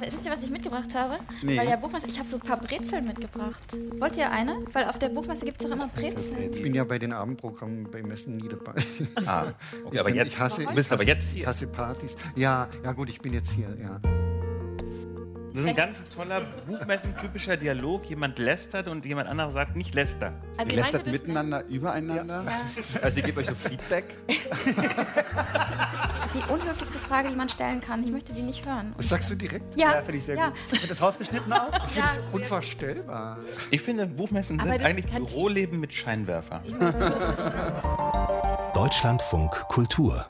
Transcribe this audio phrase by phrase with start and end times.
[0.00, 1.20] Wisst ihr, was ich mitgebracht habe?
[1.40, 1.56] Nee.
[1.56, 3.62] Weil ja Buchmesse, ich habe so ein paar Brezeln mitgebracht.
[4.00, 4.56] Wollt ihr eine?
[4.72, 6.52] Weil auf der Buchmesse gibt es doch immer Brezeln.
[6.52, 8.74] Ich bin ja bei den Abendprogrammen bei Messen nie dabei.
[9.24, 9.44] Ah,
[9.84, 11.46] okay, aber Ich jetzt, hasse, bist aber jetzt Ich hier.
[11.46, 12.16] hasse Partys.
[12.34, 14.00] Ja, ja gut, ich bin jetzt hier, ja.
[15.54, 18.04] Das ist ein ganz toller Buchmessen-typischer Dialog.
[18.06, 20.32] Jemand lästert und jemand anderer sagt nicht läster.
[20.54, 22.44] Ihr Also ich lästert miteinander, übereinander?
[23.00, 24.16] Also ihr gebt euch so Feedback?
[26.34, 28.02] Die unhöflichste Frage, die man stellen kann.
[28.02, 28.92] Ich möchte die nicht hören.
[28.96, 29.76] Das sagst du direkt?
[29.78, 30.48] Ja, Ja, finde ich sehr ja.
[30.48, 30.72] gut.
[30.72, 31.70] Wird das rausgeschnitten auch?
[31.86, 33.38] Ich finde es unvorstellbar.
[33.70, 36.62] Ich finde, Buchmessen sind eigentlich Büroleben mit Scheinwerfer.
[38.74, 40.26] Deutschlandfunk Kultur.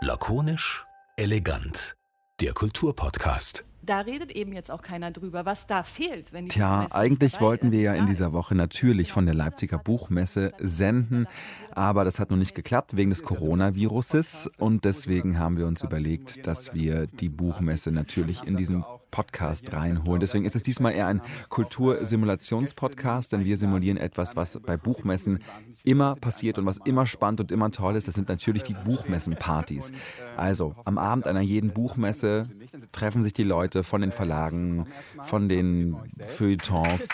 [0.00, 1.96] Lakonisch, elegant.
[2.40, 3.64] Der Kulturpodcast.
[3.84, 6.32] Da redet eben jetzt auch keiner drüber, was da fehlt.
[6.32, 10.52] Wenn die Tja, eigentlich wollten wir ja in dieser Woche natürlich von der Leipziger Buchmesse
[10.58, 11.26] senden,
[11.74, 16.46] aber das hat noch nicht geklappt wegen des Coronaviruses und deswegen haben wir uns überlegt,
[16.46, 18.84] dass wir die Buchmesse natürlich in diesen
[19.14, 20.18] Podcast reinholen.
[20.18, 25.38] Deswegen ist es diesmal eher ein Kultursimulationspodcast, denn wir simulieren etwas, was bei Buchmessen
[25.84, 28.08] immer passiert und was immer spannend und immer toll ist.
[28.08, 29.92] Das sind natürlich die Buchmessenpartys.
[30.36, 32.48] Also am Abend einer jeden Buchmesse
[32.90, 34.88] treffen sich die Leute von den Verlagen,
[35.22, 37.06] von den Feuilletons,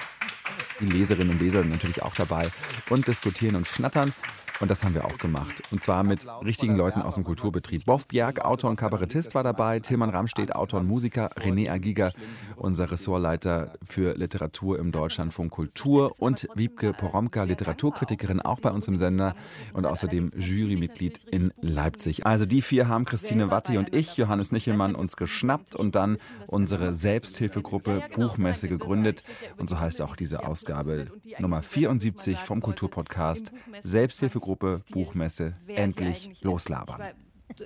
[0.80, 2.48] die Leserinnen und Leser natürlich auch dabei
[2.88, 4.14] und diskutieren und schnattern.
[4.60, 5.62] Und das haben wir auch gemacht.
[5.70, 7.86] Und zwar mit richtigen Leuten aus dem Kulturbetrieb.
[7.86, 9.80] Boff Bjerg, Autor und Kabarettist, war dabei.
[9.80, 11.30] Tilman Ramstedt, Autor und Musiker.
[11.36, 12.12] René Agiga,
[12.56, 16.12] unser Ressortleiter für Literatur im Deutschlandfunk Kultur.
[16.18, 19.34] Und Wiebke Poromka, Literaturkritikerin, auch bei uns im Sender.
[19.72, 22.26] Und außerdem Jurymitglied in Leipzig.
[22.26, 26.92] Also die vier haben Christine Watti und ich, Johannes Nichelmann, uns geschnappt und dann unsere
[26.92, 29.24] Selbsthilfegruppe Buchmesse gegründet.
[29.56, 31.06] Und so heißt auch diese Ausgabe
[31.38, 33.52] Nummer 74 vom Kulturpodcast.
[33.82, 37.00] Selbsthilfegruppe, Buchmesse, Wer hier endlich loslabern.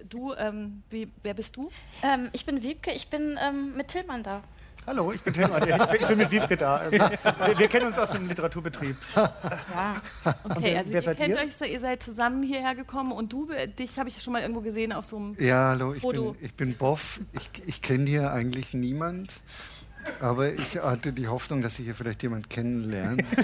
[0.08, 1.68] Du, ähm, wie, wer bist du?
[2.02, 4.42] Ähm, ich bin Wiebke, ich bin ähm, mit Tillmann da.
[4.86, 5.62] Hallo, ich bin Tilman.
[5.66, 6.82] Ich bin, ich bin mit Wiebke da.
[6.90, 8.96] Wir, wir kennen uns aus dem Literaturbetrieb.
[9.14, 10.02] Ja.
[10.44, 11.36] Okay, wer- also wer ihr seid kennt ihr?
[11.42, 14.61] euch, so, ihr seid zusammen hierher gekommen und du, dich habe ich schon mal irgendwo
[14.61, 15.34] gesehen auf so einem.
[15.39, 16.33] Ja, hallo, ich Foto.
[16.33, 17.20] bin, ich bin Boff.
[17.33, 19.33] Ich, ich kenne hier eigentlich niemand.
[20.20, 23.25] Aber ich hatte die Hoffnung, dass ich hier vielleicht jemand kennenlerne.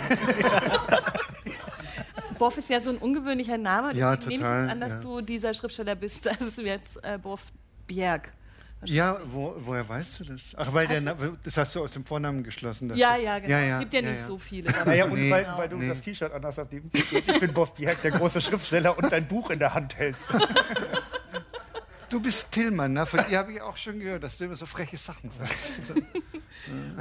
[2.38, 4.92] Boff ist ja so ein ungewöhnlicher Name, deswegen Ja, nehme ich total, jetzt an, dass
[4.94, 5.00] ja.
[5.00, 6.26] du dieser Schriftsteller bist.
[6.30, 7.42] Das ist jetzt äh, Boff
[7.86, 8.32] Bjerg.
[8.86, 10.40] Ja, wo, woher weißt du das?
[10.56, 12.88] Ach, weil der, Na- das hast du aus dem Vornamen geschlossen.
[12.88, 13.50] dass Ja, das- ja, genau.
[13.52, 14.26] Ja, ja, Gibt ja ja, nicht ja.
[14.26, 14.72] so viele.
[14.86, 15.88] Naja, und Nee, weil, weil du nee.
[15.88, 17.28] das T-Shirt anders auf dem steht.
[17.28, 20.30] Ich bin Boff Bjerg, der große Schriftsteller und dein Buch in der Hand hältst.
[22.08, 23.04] Du bist Tillmann, ne?
[23.04, 25.92] Von dir habe ich auch schon gehört, dass du immer so freche Sachen sagst.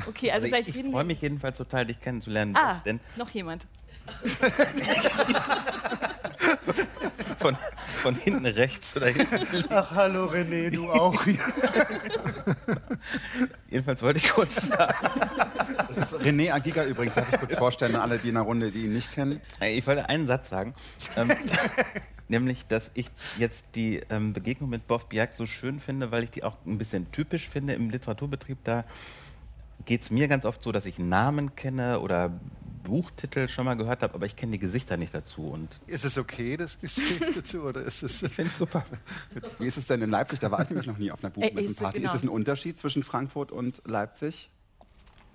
[0.07, 2.55] Okay, also Also vielleicht ich ich freue mich jedenfalls total, dich kennenzulernen.
[2.55, 3.65] Ah, Denn noch jemand.
[7.37, 7.55] von,
[8.01, 11.25] von hinten rechts oder hinten Ach, hallo René, du auch.
[13.69, 14.93] Jedenfalls wollte ich kurz sagen,
[15.87, 18.71] Das ist René Agiga übrigens, darf ich kurz vorstellen an alle, die in der Runde,
[18.71, 19.41] die ihn nicht kennen.
[19.61, 20.73] Ich wollte einen Satz sagen.
[21.15, 21.31] Ähm,
[22.27, 26.31] nämlich, dass ich jetzt die ähm, Begegnung mit Boff Bjerg so schön finde, weil ich
[26.31, 28.57] die auch ein bisschen typisch finde im Literaturbetrieb.
[28.63, 28.85] Da
[29.85, 32.31] geht es mir ganz oft so, dass ich Namen kenne oder
[32.83, 35.43] Buchtitel schon mal gehört habe, aber ich kenne die Gesichter nicht dazu.
[35.49, 37.61] Und Ist es okay, das Gesicht dazu?
[37.61, 38.23] Oder ist es.
[38.23, 38.83] ich finde es super.
[39.59, 40.39] Wie ist es denn in Leipzig?
[40.39, 41.99] Da war ich nämlich noch nie auf einer Buchmessenparty.
[41.99, 42.11] genau.
[42.11, 44.49] Ist es ein Unterschied zwischen Frankfurt und Leipzig?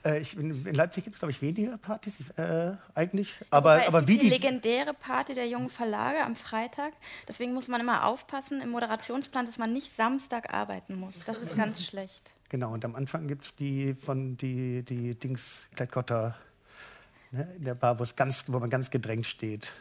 [0.04, 3.34] Äh, ich bin, in Leipzig gibt es, glaube ich, weniger Partys äh, eigentlich.
[3.50, 4.34] Aber, aber es wie gibt die die.
[4.34, 6.92] legendäre Party der jungen Verlage am Freitag.
[7.28, 11.20] Deswegen muss man immer aufpassen im Moderationsplan, dass man nicht Samstag arbeiten muss.
[11.24, 12.33] Das ist ganz schlecht.
[12.54, 16.36] Genau, und am Anfang gibt es die von die, die Dings Kleinkotter
[17.32, 19.72] ne, in der Bar, ganz, wo man ganz gedrängt steht.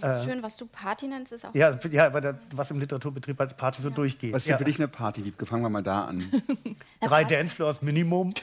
[0.00, 1.54] Das ist schön, was du Party nennst, ist auch.
[1.54, 4.32] Ja, ja weil da, was im Literaturbetrieb als Party so durchgeht.
[4.32, 4.56] Was ist ja.
[4.56, 5.46] denn für dich eine Party, Wiebke?
[5.46, 6.24] Fangen wir mal da an.
[7.00, 8.34] Drei Dancefloors Minimum.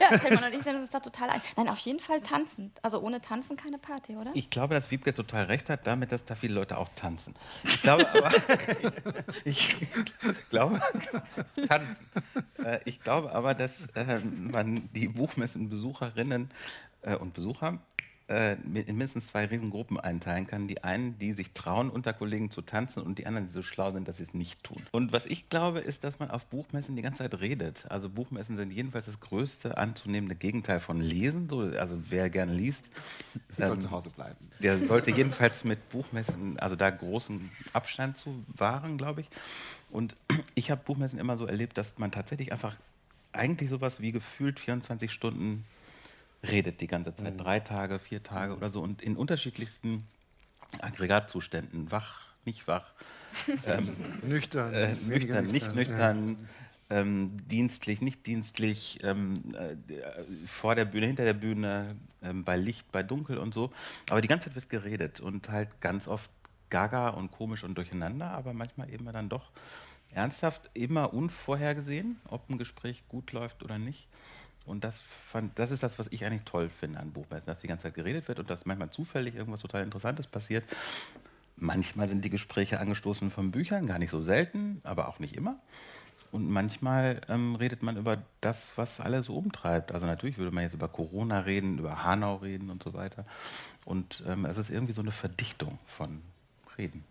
[0.00, 1.40] Ja, Tillmann und ich sind uns da total ein.
[1.56, 2.72] Nein, auf jeden Fall tanzen.
[2.82, 4.30] Also ohne Tanzen keine Party, oder?
[4.34, 7.34] Ich glaube, dass Wiebke total recht hat, damit, dass da viele Leute auch tanzen.
[7.64, 8.30] Ich glaube aber,
[9.44, 9.76] ich
[10.50, 10.80] glaube,
[11.68, 12.06] tanzen.
[12.64, 16.50] Äh, ich glaube aber, dass äh, man die Buchmessenbesucherinnen
[17.02, 17.78] äh, und Besucher
[18.28, 20.66] äh, in mindestens zwei Riesengruppen einteilen kann.
[20.66, 23.90] Die einen, die sich trauen, unter Kollegen zu tanzen und die anderen, die so schlau
[23.90, 24.82] sind, dass sie es nicht tun.
[24.92, 27.84] Und was ich glaube, ist, dass man auf Buchmessen die ganze Zeit redet.
[27.90, 31.48] Also Buchmessen sind jedenfalls das größte anzunehmende Gegenteil von Lesen.
[31.48, 32.88] So, also wer gerne liest,
[33.50, 34.48] Ich soll ähm, zu Hause bleiben.
[34.60, 39.28] der sollte jedenfalls mit Buchmessen, also da großen Abstand zu wahren, glaube ich.
[39.90, 40.16] Und
[40.54, 42.76] ich habe Buchmessen immer so erlebt, dass man tatsächlich einfach
[43.32, 45.64] eigentlich sowas wie gefühlt 24 Stunden
[46.50, 47.38] redet die ganze Zeit.
[47.38, 48.80] Drei Tage, vier Tage oder so.
[48.80, 50.06] Und in unterschiedlichsten
[50.80, 51.90] Aggregatzuständen.
[51.90, 52.92] Wach, nicht wach,
[53.66, 54.72] ähm, Nüchtern.
[54.72, 56.48] äh, weniger nüchtern, nicht nüchtern,
[56.90, 59.76] ähm, dienstlich, nicht dienstlich, ähm, äh,
[60.46, 63.72] vor der Bühne, hinter der Bühne, ähm, bei Licht, bei Dunkel und so.
[64.10, 66.30] Aber die ganze Zeit wird geredet und halt ganz oft
[66.70, 69.50] gaga und komisch und durcheinander, aber manchmal eben dann doch
[70.12, 74.08] ernsthaft, immer unvorhergesehen, ob ein Gespräch gut läuft oder nicht.
[74.66, 77.66] Und das, fand, das ist das, was ich eigentlich toll finde an Buchmessen, dass die
[77.66, 80.64] ganze Zeit geredet wird und dass manchmal zufällig irgendwas total Interessantes passiert.
[81.56, 85.58] Manchmal sind die Gespräche angestoßen von Büchern, gar nicht so selten, aber auch nicht immer.
[86.32, 89.92] Und manchmal ähm, redet man über das, was alle so umtreibt.
[89.92, 93.24] Also natürlich würde man jetzt über Corona reden, über Hanau reden und so weiter.
[93.84, 96.22] Und ähm, es ist irgendwie so eine Verdichtung von
[96.76, 97.04] Reden.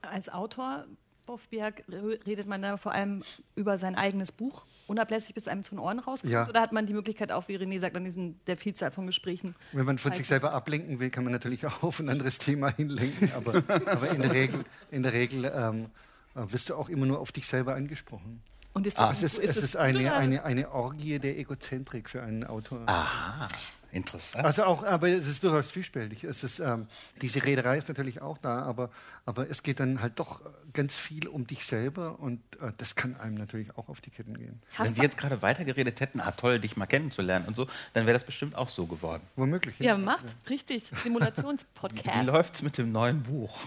[0.00, 0.86] Als Autor
[1.28, 1.84] Boffberg
[2.26, 3.22] redet man da vor allem
[3.54, 6.32] über sein eigenes Buch, unablässig bis einem zu den Ohren rauskommt?
[6.32, 6.48] Ja.
[6.48, 9.54] Oder hat man die Möglichkeit, auch wie René sagt, an diesen, der Vielzahl von Gesprächen?
[9.72, 12.70] Wenn man von sich selber ablenken will, kann man natürlich auch auf ein anderes Thema
[12.74, 13.30] hinlenken.
[13.34, 15.90] Aber, aber in der Regel, in der Regel ähm,
[16.34, 18.40] äh, wirst du auch immer nur auf dich selber angesprochen.
[18.72, 21.38] Und ist Ah, das, es ist, ist es ist eine, oder- eine, eine Orgie der
[21.38, 22.80] Egozentrik für einen Autor.
[22.86, 23.48] Aha,
[23.92, 24.44] interessant.
[24.44, 26.24] Also auch, aber es ist durchaus zwiespältig.
[26.24, 26.86] Es ist, ähm,
[27.20, 28.90] diese Rederei ist natürlich auch da, aber,
[29.26, 30.40] aber es geht dann halt doch
[30.72, 34.36] ganz viel um dich selber und äh, das kann einem natürlich auch auf die Ketten
[34.36, 34.60] gehen.
[34.76, 38.14] Wenn wir jetzt gerade weitergeredet hätten, ah toll, dich mal kennenzulernen und so, dann wäre
[38.14, 39.22] das bestimmt auch so geworden.
[39.36, 39.78] Womöglich.
[39.78, 40.24] Ja, macht.
[40.48, 40.90] Richtig.
[40.92, 42.26] Wie Simulationspodcast.
[42.26, 43.58] läuft's mit dem neuen Buch?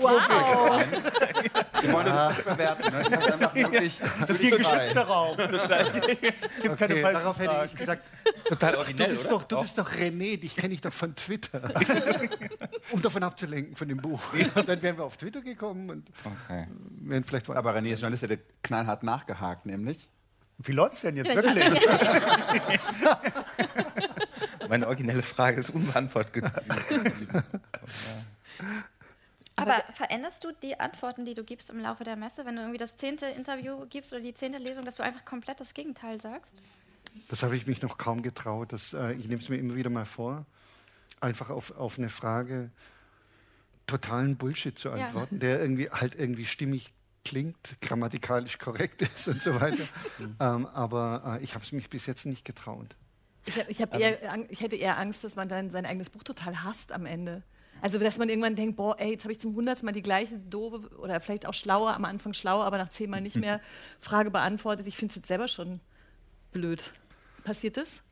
[0.00, 0.84] Wow.
[1.82, 2.82] Wir wollen das nicht bewerten.
[2.92, 3.04] Ne?
[3.10, 3.98] Das ist einfach wirklich.
[3.98, 5.36] Das ist hier ein geschützter Raum.
[5.36, 5.50] Gibt
[6.78, 8.02] keine Okay, falschen darauf hätte ich gesagt,
[8.46, 9.38] Total du originell, bist, oder?
[9.38, 11.62] doch, du bist doch René, dich kenne ich doch von Twitter.
[12.92, 14.20] um davon abzulenken von dem Buch.
[14.54, 16.66] Und dann wären wir auf Twitter gekommen und Okay.
[17.00, 17.64] wären vielleicht woanders.
[17.64, 20.08] Aber René ist Journalist, der hat knallhart nachgehakt, nämlich.
[20.58, 21.64] Wie läuft's denn jetzt wirklich?
[24.68, 27.42] Meine originelle Frage ist unbeantwortet geblieben.
[29.56, 32.78] Aber veränderst du die Antworten, die du gibst im Laufe der Messe, wenn du irgendwie
[32.78, 36.52] das zehnte Interview gibst oder die zehnte Lesung, dass du einfach komplett das Gegenteil sagst?
[37.28, 38.72] Das habe ich mich noch kaum getraut.
[38.72, 40.46] Das, äh, ich nehme es mir immer wieder mal vor,
[41.20, 42.70] einfach auf, auf eine Frage
[43.86, 45.06] totalen Bullshit zu Ja.
[45.06, 46.92] antworten, der irgendwie halt irgendwie stimmig
[47.24, 49.84] klingt, grammatikalisch korrekt ist und so weiter.
[50.38, 52.96] ähm, aber äh, ich habe es mich bis jetzt nicht getraut.
[53.46, 54.18] Ich, ich, hab eher,
[54.50, 57.42] ich hätte eher Angst, dass man dann sein eigenes Buch total hasst am Ende.
[57.82, 60.38] Also, dass man irgendwann denkt, boah, ey, jetzt habe ich zum hundertsten Mal die gleiche
[60.38, 63.60] doofe oder vielleicht auch schlaue, am Anfang schlauer, aber nach zehnmal nicht mehr
[64.00, 64.86] Frage beantwortet.
[64.86, 65.80] Ich finde es jetzt selber schon
[66.52, 66.92] blöd.
[67.44, 68.02] Passiert das?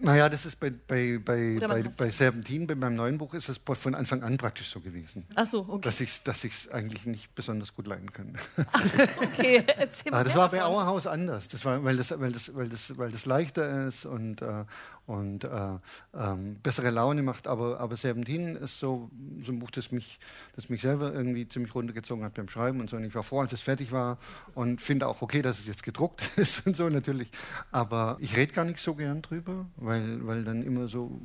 [0.00, 3.58] Naja, das ist bei, bei, bei, bei, bei Serpentin, bei meinem neuen Buch, ist es
[3.64, 5.26] von Anfang an praktisch so gewesen.
[5.34, 5.80] Ach so, okay.
[5.82, 8.36] Dass ich es dass ich's eigentlich nicht besonders gut leiden kann.
[9.22, 9.64] okay.
[9.78, 10.74] Erzähl mal das war bei davon.
[10.74, 11.48] Auerhaus anders.
[11.48, 14.64] Das war, weil, das, weil, das, weil, das, weil das leichter ist und, äh,
[15.06, 15.78] und äh,
[16.14, 17.46] ähm, bessere Laune macht.
[17.46, 19.10] Aber, aber Serpentin ist so,
[19.40, 20.18] so ein Buch, das mich,
[20.54, 22.96] das mich selber irgendwie ziemlich runtergezogen hat beim Schreiben und so.
[22.96, 24.18] Und ich war froh, als es fertig war
[24.54, 27.30] und finde auch okay, dass es jetzt gedruckt ist und so natürlich.
[27.70, 31.20] Aber ich rede gar nicht so gern drüber, weil, weil dann immer so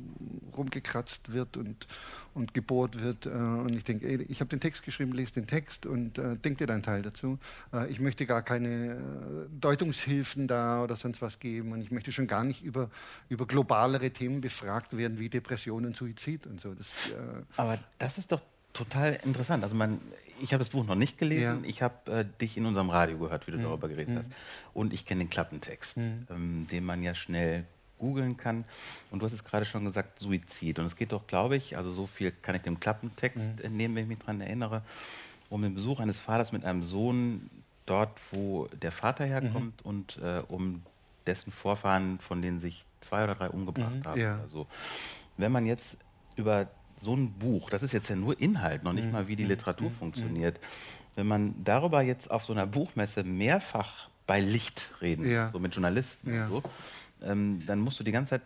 [0.56, 1.86] rumgekratzt wird und,
[2.34, 3.26] und gebohrt wird.
[3.26, 6.58] Äh, und ich denke, ich habe den Text geschrieben, lese den Text und äh, denk
[6.58, 7.38] dir deinen Teil dazu.
[7.72, 8.98] Äh, ich möchte gar keine äh,
[9.60, 12.90] Deutungshilfen da oder sonst was geben und ich möchte schon gar nicht über,
[13.28, 16.74] über globalere Themen befragt werden wie Depression und Suizid und so.
[16.74, 18.40] Das, äh, Aber das ist doch
[18.72, 19.64] total interessant.
[19.64, 20.00] Also man,
[20.40, 21.62] ich habe das Buch noch nicht gelesen.
[21.62, 21.68] Ja.
[21.68, 24.28] Ich habe äh, dich in unserem Radio gehört, wie du darüber geredet hast.
[24.74, 27.64] Und ich kenne den Klappentext, ähm, den man ja schnell
[28.02, 28.64] googeln kann.
[29.10, 30.78] Und du hast es gerade schon gesagt, Suizid.
[30.80, 34.02] Und es geht doch, glaube ich, also so viel kann ich dem Klappentext entnehmen, wenn
[34.04, 34.82] ich mich daran erinnere,
[35.48, 37.48] um den Besuch eines Vaters mit einem Sohn
[37.86, 40.82] dort, wo der Vater herkommt und äh, um
[41.26, 44.20] dessen Vorfahren, von denen sich zwei oder drei umgebracht haben.
[44.20, 44.34] ja.
[44.38, 44.66] Oder so.
[45.36, 45.96] Wenn man jetzt
[46.36, 46.66] über
[47.00, 49.12] so ein Buch, das ist jetzt ja nur Inhalt, noch nicht Mhm.
[49.12, 50.58] mal wie die Literatur funktioniert,
[51.14, 55.50] wenn man darüber jetzt auf so einer Buchmesse mehrfach bei Licht reden, Ja.
[55.50, 56.44] so mit Journalisten Ja.
[56.46, 56.62] und so,
[57.24, 58.42] ähm, dann musst du die ganze Zeit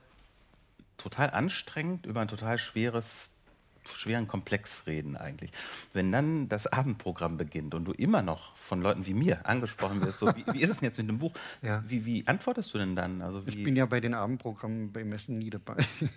[0.96, 3.30] total anstrengend über ein total schweres
[3.88, 5.52] schweren Komplex reden eigentlich.
[5.92, 10.18] Wenn dann das Abendprogramm beginnt und du immer noch von Leuten wie mir angesprochen wirst,
[10.18, 11.32] so, wie, wie ist es denn jetzt mit dem Buch?
[11.62, 11.84] Ja.
[11.86, 13.22] Wie, wie antwortest du denn dann?
[13.22, 15.76] Also ich bin ja bei den Abendprogrammen bei Messen nie dabei.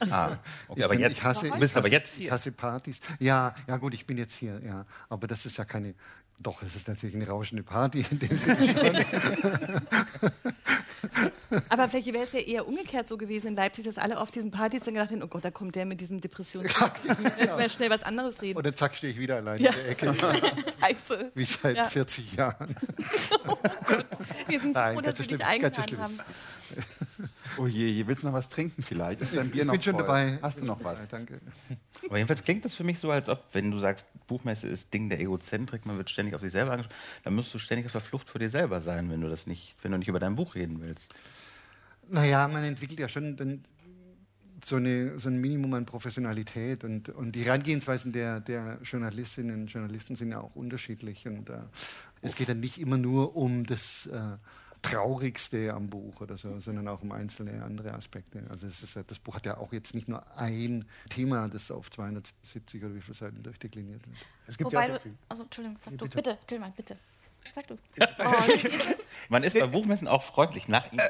[0.09, 0.37] ah,
[0.67, 2.31] okay, Ich aber bin- jetzt, ich hasse, du bist ich aber jetzt Ich hier.
[2.31, 2.99] hasse Partys.
[3.19, 4.87] Ja, ja gut, ich bin jetzt hier, ja.
[5.07, 5.93] Aber das ist ja keine.
[6.41, 9.05] Doch, es ist natürlich eine rauschende Party in dem Sinne.
[11.69, 14.49] Aber vielleicht wäre es ja eher umgekehrt so gewesen in Leipzig, dass alle auf diesen
[14.51, 16.73] Partys dann gedacht hätten, oh Gott, da kommt der mit diesem Depressions...
[17.39, 18.57] Jetzt mal schnell was anderes reden.
[18.57, 19.71] Und dann zack, stehe ich wieder allein Ja.
[19.71, 20.13] in der Ecke,
[20.79, 21.31] Scheiße.
[21.35, 21.83] wie seit Ja.
[21.85, 22.75] 40 Jahren.
[24.47, 26.19] Wir sind so Nein, froh, dass so wir dich eingeladen haben.
[27.57, 29.21] Oh je, je, willst du noch was trinken vielleicht?
[29.21, 30.03] Ist dein Bier Ich noch bin schon voll?
[30.03, 30.39] dabei.
[30.41, 31.07] Hast du noch was?
[31.07, 31.39] Danke.
[32.05, 35.09] Aber jedenfalls klingt das für mich so, als ob, wenn du sagst, Buchmesse ist Ding
[35.09, 38.01] der Egozentrik, man wird ständig auf sich selber angesprochen, dann musst du ständig auf der
[38.01, 40.55] Flucht vor dir selber sein, wenn du das nicht, wenn du nicht über dein Buch
[40.55, 41.03] reden willst.
[42.07, 43.63] Naja, man entwickelt ja schon dann
[44.65, 49.67] so, eine, so ein Minimum an Professionalität und, und die Herangehensweisen der, der Journalistinnen und
[49.67, 51.27] Journalisten sind ja auch unterschiedlich.
[51.27, 51.59] Und äh,
[52.21, 54.37] es geht dann nicht immer nur um das äh,
[54.81, 58.43] Traurigste am Buch oder so, sondern auch um einzelne andere Aspekte.
[58.49, 61.91] Also es ist, das Buch hat ja auch jetzt nicht nur ein Thema, das auf
[61.91, 64.17] 270 oder wie viele Seiten durchdekliniert wird.
[64.47, 66.15] Es gibt Wobei ja auch du, also Entschuldigung, Ja, du, bitte.
[66.17, 66.97] bitte, Tillmann, bitte.
[67.55, 67.77] Sag du.
[69.29, 70.99] Man ist bei Buchmessen auch freundlich nach ihm.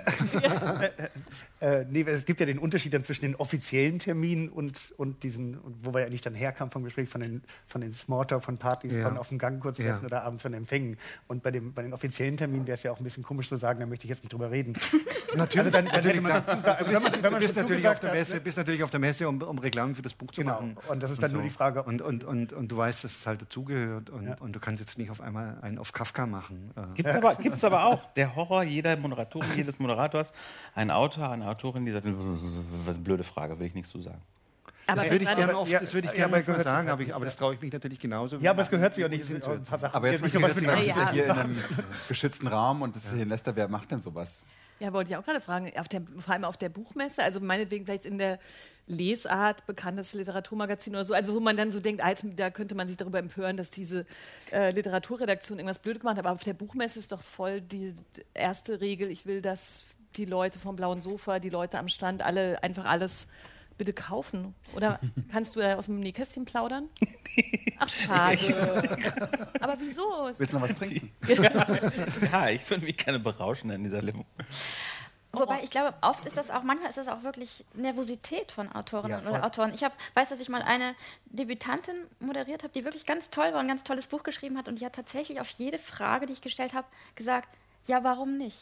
[1.62, 5.58] Äh, nee, es gibt ja den Unterschied dann zwischen den offiziellen Terminen und, und diesen,
[5.84, 8.94] wo wir ja eigentlich dann herkamen vom Gespräch, von den, von den Smalltalk, von Partys,
[8.94, 9.10] Ja.
[9.10, 10.06] von auf dem Gang kurz treffen Ja.
[10.06, 10.98] oder abends von Empfängen.
[11.28, 13.58] Und bei, dem, bei den offiziellen Terminen wäre es ja auch ein bisschen komisch zu
[13.58, 14.72] sagen, da möchte ich jetzt nicht drüber reden.
[15.36, 16.42] Natürlich, Also dann- dann man klar.
[16.48, 18.18] dazu sagen- also wenn man- wenn man du bist schon natürlich auf zugesagt der hat,
[18.18, 18.40] Messe, ne?
[18.42, 20.54] bist natürlich auf der Messe, um, um Reklame für das Buch zu Genau.
[20.54, 20.78] machen.
[20.88, 23.28] Und das ist dann nur die Frage, Und, und, und, und du weißt, dass es
[23.28, 24.36] halt dazugehört und, Ja.
[24.40, 26.72] und du kannst jetzt nicht auf einmal einen auf Kafka machen.
[26.76, 28.14] Äh, Gibt es aber, gibt's aber auch.
[28.14, 30.32] Der Horror jeder Moderatorin, jedes Moderators,
[30.76, 34.22] ein Autor, eine Autorin, die sagt, was eine blöde Frage, will ich nichts zu sagen.
[34.88, 36.90] Aber Das würde ich gerne oft, ja, das würde ich ja, gerne gehört sich sagen,
[36.90, 38.38] aber, ich, aber das traue ich mich natürlich genauso.
[38.38, 39.24] Ja, aber es gehört sich auch nicht.
[39.46, 41.12] Aber jetzt nicht nicht was wir Ja.
[41.12, 41.58] hier in einem
[42.08, 44.42] geschützten Raum und das ist hier in Leicester, wer macht denn sowas?
[44.80, 45.72] Ja, wollte ich auch gerade fragen.
[45.78, 48.40] Auf der, vor allem auf der Buchmesse, also meinetwegen vielleicht in der
[48.90, 52.88] Lesart, bekanntes Literaturmagazin oder so, also wo man dann so denkt, jetzt, da könnte man
[52.88, 54.06] sich darüber empören, dass diese
[54.52, 56.26] äh, Literaturredaktion irgendwas blöd gemacht hat.
[56.26, 57.96] Aber auf der Buchmesse ist doch voll die
[58.34, 62.62] erste Regel, ich will, dass die Leute vom blauen Sofa, die Leute am Stand, alle
[62.64, 63.28] einfach alles
[63.78, 64.54] bitte kaufen.
[64.76, 65.00] Oder
[65.32, 66.90] kannst du da aus dem Nähkästchen plaudern?
[67.80, 68.38] Ach, schade.
[69.62, 70.04] Aber wieso?
[70.38, 71.12] Willst du noch was trinken?
[72.32, 74.26] Ja, ich würde mich gerne berauschen in dieser Limo.
[75.32, 79.24] Wobei ich glaube, oft ist das auch, manchmal ist das auch wirklich Nervosität von Autorinnen
[79.24, 79.74] Ja, oder Autoren.
[79.76, 80.96] Ich hab, weiß, dass ich mal eine
[81.26, 84.68] Debütantin moderiert habe, die wirklich ganz toll war und ein ganz tolles Buch geschrieben hat
[84.68, 87.48] und die hat tatsächlich auf jede Frage, die ich gestellt habe, gesagt,
[87.86, 88.58] ja, warum nicht?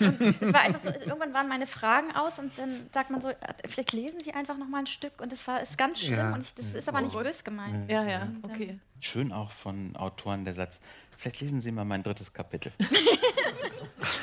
[0.00, 3.28] Und es war einfach so, irgendwann waren meine Fragen aus und dann sagt man so,
[3.28, 3.36] äh,
[3.68, 6.34] vielleicht lesen Sie einfach noch mal ein Stück und das war ist ganz schlimm Ja.
[6.34, 7.88] und ich, das ist aber nicht bös gemeint.
[7.88, 8.78] ja, ja, okay.
[9.00, 10.80] Schön auch von Autoren der Satz,
[11.16, 12.72] vielleicht lesen Sie mal mein drittes Kapitel.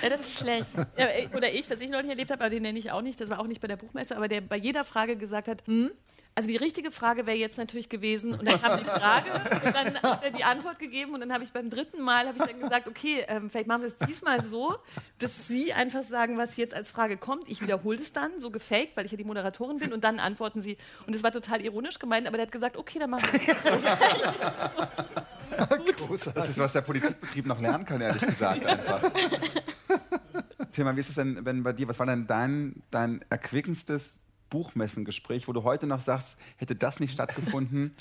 [0.01, 0.67] Ja, das ist schlecht.
[0.97, 3.29] Ja, oder ich, was ich neulich erlebt habe, aber den nenne ich auch nicht, das
[3.29, 5.91] war auch nicht bei der Buchmesse, aber der bei jeder Frage gesagt hat, hm,
[6.35, 10.01] also die richtige Frage wäre jetzt natürlich gewesen, und dann kam die Frage, und dann
[10.01, 12.59] hat er die Antwort gegeben und dann habe ich beim dritten Mal, habe ich dann
[12.59, 14.75] gesagt, okay, ähm, vielleicht machen wir es diesmal so,
[15.19, 17.47] dass Sie einfach sagen, was jetzt als Frage kommt.
[17.47, 20.61] Ich wiederhole es dann, so gefaked, weil ich ja die Moderatorin bin, und dann antworten
[20.61, 20.77] Sie.
[21.07, 23.45] Und es war total ironisch gemeint, aber der hat gesagt, okay, dann machen wir es
[23.63, 23.69] so.
[26.35, 29.01] Das ist, was der Politikbetrieb noch lernen kann, ehrlich gesagt, einfach.
[30.71, 35.47] Tilman, wie ist es denn, wenn bei dir, was war denn dein, dein erquickendstes Buchmessengespräch,
[35.47, 37.95] wo du heute noch sagst, hätte das nicht stattgefunden?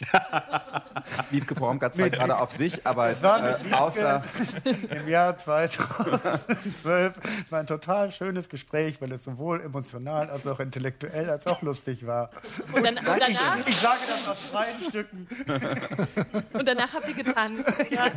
[1.30, 4.22] Wiebke Pormgart zeigt gerade auf sich, aber es, war äh, außer
[4.90, 7.14] Im Jahr 2012.
[7.44, 11.62] Es war ein total schönes Gespräch, weil es sowohl emotional als auch intellektuell als auch
[11.62, 12.30] lustig war.
[12.72, 15.26] Und, dann, und, danach, Ich sage das aus freien Stücken.
[16.52, 17.72] und danach habt ihr getanzt.
[17.90, 18.10] Ja.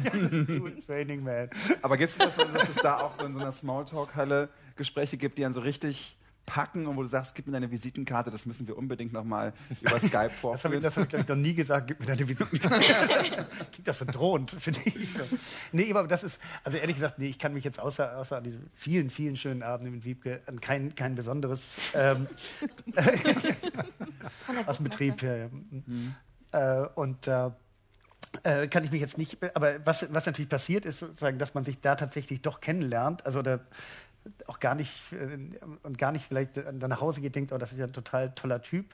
[0.86, 1.50] Training Man.
[1.82, 5.38] Aber gibt es das, dass es da auch so in so einer Smalltalk-Halle Gespräche gibt,
[5.38, 6.17] die dann so richtig
[6.48, 10.00] packen und wo du sagst, gib mir deine Visitenkarte, das müssen wir unbedingt nochmal über
[10.00, 10.82] Skype Das habe ich, vorführen?
[10.82, 11.88] das hab ich glaube ich, noch nie gesagt.
[11.88, 12.84] Gib mir deine Visitenkarte.
[13.72, 15.10] Klingt das so drohend, finde ich.
[15.74, 18.44] Nee, aber das ist, also ehrlich gesagt, nee, ich kann mich jetzt außer, außer an
[18.46, 22.28] diese vielen, vielen schönen Abende mit Wiebke an kein, kein besonderes ähm,
[24.66, 24.86] aus dem.
[24.86, 25.22] Betrieb.
[25.22, 25.50] Ja, ja.
[26.84, 27.52] Äh, und äh,
[28.44, 31.64] äh, kann ich mich jetzt nicht, aber was, was natürlich passiert ist, sozusagen, dass man
[31.64, 33.60] sich da tatsächlich doch kennenlernt, also oder
[34.48, 35.38] auch gar nicht äh,
[35.84, 38.32] und gar nicht vielleicht dann nach Hause geht, denkt, oh, das ist ja ein total
[38.32, 38.94] toller Typ.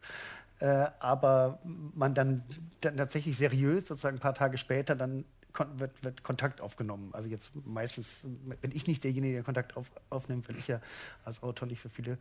[0.59, 2.41] Äh, aber man dann,
[2.81, 5.25] dann tatsächlich seriös, sozusagen ein paar Tage später, dann
[5.75, 7.09] wird, wird Kontakt aufgenommen.
[7.13, 8.21] Also jetzt meistens
[8.61, 10.81] bin ich nicht derjenige, der Kontakt auf, aufnimmt, weil ich ja
[11.25, 12.17] als Autor nicht so viele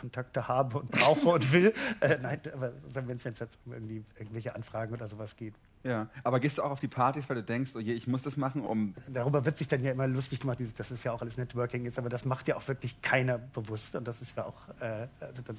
[0.00, 1.74] Kontakte habe und brauche und will.
[2.00, 5.54] Äh, nein, aber wenn es jetzt um irgendwie irgendwelche Anfragen oder sowas geht.
[5.82, 8.22] Ja, aber gehst du auch auf die Partys, weil du denkst, oh je, ich muss
[8.22, 11.22] das machen, um Darüber wird sich dann ja immer lustig gemacht, dass es ja auch
[11.22, 14.44] alles Networking ist, aber das macht ja auch wirklich keiner bewusst und das ist ja
[14.44, 14.68] auch.
[14.80, 15.56] Äh, also dann,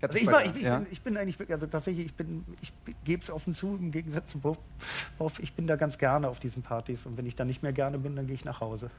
[0.00, 0.78] also ich, war, ich, ich, ja?
[0.78, 2.72] bin, ich bin eigentlich wirklich, also tatsächlich, ich bin, ich
[3.04, 4.58] gebe es offen zu, im Gegensatz zu Bob,
[5.38, 7.98] ich bin da ganz gerne auf diesen Partys und wenn ich da nicht mehr gerne
[7.98, 8.90] bin, dann gehe ich nach Hause.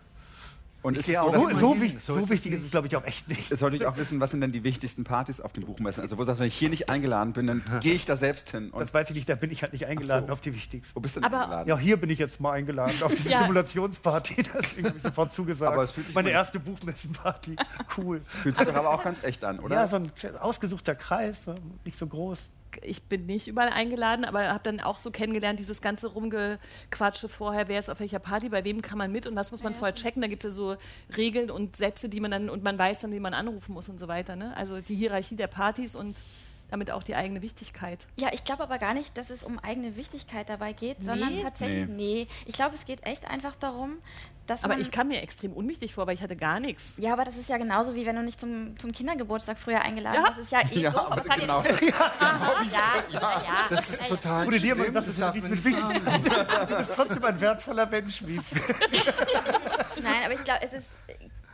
[0.87, 2.95] Und ist so, so, so, wichtig, So so ist es wichtig ist es, glaube ich,
[2.95, 3.49] auch echt nicht.
[3.49, 6.01] Jetzt sollte ich auch wissen, was sind denn die wichtigsten Partys auf den Buchmessen?
[6.01, 8.51] Also wo sagst du, wenn ich hier nicht eingeladen bin, dann gehe ich da selbst
[8.51, 8.69] hin.
[8.69, 10.33] Und Das weiß ich nicht, da bin ich halt nicht eingeladen so.
[10.33, 10.95] auf die wichtigsten.
[10.95, 11.67] wo bist du denn Aber- eingeladen?
[11.69, 13.41] Ja, hier bin ich jetzt mal eingeladen auf diese Ja.
[13.41, 14.35] Simulationsparty.
[14.53, 15.73] Deswegen habe ich sofort zugesagt.
[15.73, 17.55] Aber es fühlt sich Meine erste Buchmessenparty.
[17.97, 18.21] Cool.
[18.27, 19.75] Fühlt sich doch aber auch ganz echt an, oder?
[19.75, 21.39] Ja, so ein ausgesuchter Kreis,
[21.85, 22.47] nicht so groß.
[22.81, 27.67] Ich bin nicht überall eingeladen, aber habe dann auch so kennengelernt, dieses ganze Rumgequatsche vorher,
[27.67, 29.95] wer ist auf welcher Party, bei wem kann man mit und was muss man vorher
[29.95, 30.21] checken.
[30.21, 30.77] Da gibt es ja so
[31.15, 33.99] Regeln und Sätze, die man dann, und man weiß dann, wie man anrufen muss und
[33.99, 34.35] so weiter.
[34.35, 34.55] Ne?
[34.55, 36.15] Also die Hierarchie der Partys und
[36.69, 38.05] damit auch die eigene Wichtigkeit.
[38.17, 41.41] Ja, ich glaube aber gar nicht, dass es um eigene Wichtigkeit dabei geht, sondern Nee?
[41.43, 42.27] tatsächlich, nee.
[42.45, 43.97] Ich glaube, es geht echt einfach darum,
[44.47, 44.81] dass Aber man...
[44.81, 46.93] ich kam mir extrem unwichtig vor, weil ich hatte gar nichts.
[46.97, 50.21] ja, aber das ist ja genauso, wie wenn du nicht zum, zum Kindergeburtstag früher eingeladen
[50.23, 50.29] Ja.
[50.29, 50.37] hast.
[50.37, 52.11] Das ist ja eh Ja, doof, aber aber es hat genau ja.
[52.19, 53.65] Aha, ja, ja, ja.
[53.69, 55.83] Das ist total Wurde dir schlimm, gesagt, darf nichts man mit wichtig.
[56.69, 58.39] Du bist trotzdem ein wertvoller Mensch, wie.
[60.01, 60.87] Nein, aber ich glaube, es ist,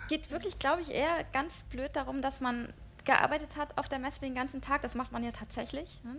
[0.09, 2.67] geht wirklich, glaube ich, eher ganz blöd darum, dass man
[3.05, 4.81] gearbeitet hat auf der Messe den ganzen Tag.
[4.81, 5.99] Das macht man ja tatsächlich.
[6.03, 6.15] Ne?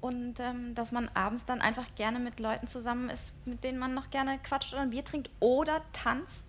[0.00, 3.94] Und ähm, dass man abends dann einfach gerne mit Leuten zusammen ist, mit denen man
[3.94, 6.44] noch gerne quatscht oder ein Bier trinkt oder tanzt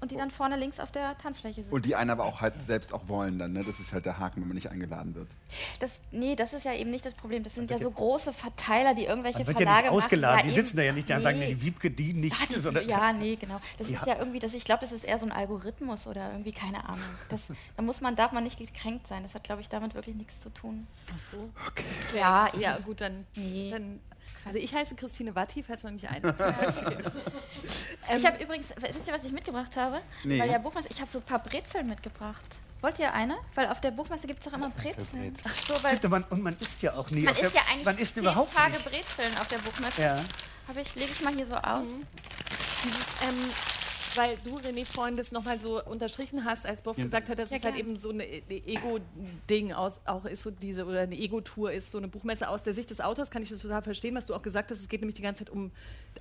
[0.00, 1.72] und die dann vorne links auf der Tanzfläche sind.
[1.72, 3.60] Und die einen aber auch halt selbst auch wollen dann, ne?
[3.64, 5.28] Das ist halt der Haken, wenn man nicht eingeladen wird.
[5.78, 7.42] Das, nee, das ist ja eben nicht das Problem.
[7.42, 10.36] Das sind ja so große Verteiler, die irgendwelche wird ja Verlage nicht ausgeladen.
[10.38, 10.48] machen.
[10.48, 11.48] Die sitzen da ja nicht da und sagen, nee.
[11.48, 12.36] nee, die Wiebke, die nicht.
[12.40, 13.60] Ah, die, sondern- ja, nee, genau.
[13.78, 13.98] Das Ja.
[14.00, 16.88] ist ja irgendwie, das, ich glaube, das ist eher so ein Algorithmus oder irgendwie, keine
[16.88, 17.04] Ahnung.
[17.28, 17.42] Das,
[17.76, 19.22] da muss man, darf man nicht gekränkt sein.
[19.22, 20.86] Das hat, glaube ich, damit wirklich nichts zu tun.
[21.14, 21.50] Ach so.
[22.16, 23.26] Ja, Ja, gut, dann.
[23.36, 23.70] Nee.
[23.70, 24.00] dann
[24.44, 26.22] also ich heiße Christine Watti, falls man mich ein.
[28.16, 30.00] Ich habe übrigens, wisst ihr, was ich mitgebracht habe?
[30.24, 30.40] Nee.
[30.40, 32.44] Weil ja Buchmesse, ich habe so ein paar Brezeln mitgebracht.
[32.80, 33.36] Wollt ihr eine?
[33.54, 35.34] Weil auf der Buchmesse gibt es doch immer Brezeln.
[35.44, 37.22] Ach so, weil Und man, und man isst ja auch nie.
[37.22, 38.84] man isst ja eigentlich man isst überhaupt Tage nicht.
[38.84, 40.02] Brezeln auf der Buchmesse.
[40.02, 40.20] Ja.
[40.66, 41.84] Habe ich, lege ich mal hier so aus.
[42.82, 43.50] Dieses, ähm,
[44.16, 47.56] weil du, René, vorhin das nochmal so unterstrichen hast, als Boff gesagt hat, dass Ja,
[47.58, 47.86] es halt gern.
[47.88, 52.08] eben so ein Ego-Ding aus, auch ist so diese, oder eine Ego-Tour ist, so eine
[52.08, 54.70] Buchmesse aus der Sicht des Autors, kann ich das total verstehen, was du auch gesagt
[54.70, 55.70] hast, es geht nämlich die ganze Zeit um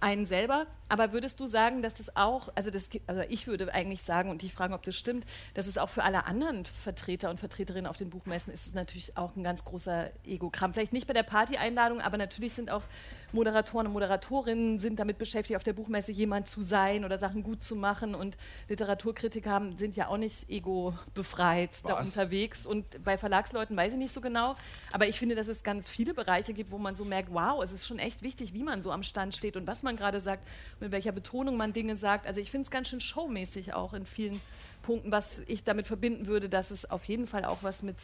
[0.01, 4.01] einen selber, aber würdest du sagen, dass das auch, also, das, also ich würde eigentlich
[4.03, 7.39] sagen, und ich frage, ob das stimmt, dass es auch für alle anderen Vertreter und
[7.39, 10.73] Vertreterinnen auf den Buchmessen ist es natürlich auch ein ganz großer Ego-Kram.
[10.73, 12.83] Vielleicht nicht bei der Party-Einladung, aber natürlich sind auch
[13.31, 17.61] Moderatoren und Moderatorinnen sind damit beschäftigt, auf der Buchmesse jemand zu sein oder Sachen gut
[17.61, 18.15] zu machen.
[18.15, 22.65] Und Literaturkritiker haben, sind ja auch nicht ego-befreit da unterwegs.
[22.65, 24.55] Und bei Verlagsleuten weiß ich nicht so genau.
[24.91, 27.71] Aber ich finde, dass es ganz viele Bereiche gibt, wo man so merkt, wow, es
[27.71, 30.47] ist schon echt wichtig, wie man so am Stand steht und was man gerade sagt,
[30.79, 32.27] mit welcher Betonung man Dinge sagt.
[32.27, 34.41] Also ich finde es ganz schön showmäßig auch in vielen
[34.81, 37.97] Punkten, was ich damit verbinden würde, dass es auf jeden Fall auch was mit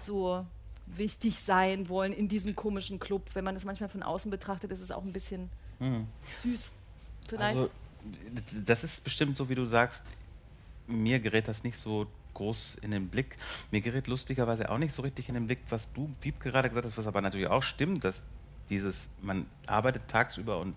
[0.00, 0.44] so
[0.86, 3.22] wichtig sein wollen in diesem komischen Club.
[3.34, 5.50] Wenn man es manchmal von außen betrachtet, ist es auch ein bisschen
[6.42, 6.72] süß.
[7.28, 7.58] Vielleicht.
[7.58, 7.70] Also,
[8.64, 10.02] das ist bestimmt so, wie du sagst.
[10.86, 13.36] Mir gerät das nicht so groß in den Blick.
[13.70, 16.86] Mir gerät lustigerweise auch nicht so richtig in den Blick, was du, Piep, gerade gesagt
[16.86, 18.22] hast, was aber natürlich auch stimmt, dass
[18.70, 20.74] dieses, man arbeitet tagsüber und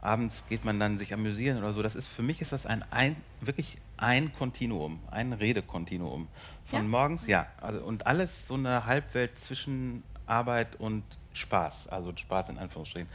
[0.00, 1.82] abends geht man dann sich amüsieren oder so.
[1.82, 6.28] Das ist, für mich ist das ein, ein wirklich ein Kontinuum, ein Redekontinuum.
[6.66, 6.88] Von Ja?
[6.88, 12.58] morgens, ja, also, und alles so eine Halbwelt zwischen Arbeit und Spaß, also Spaß in
[12.58, 13.08] Anführungsstrichen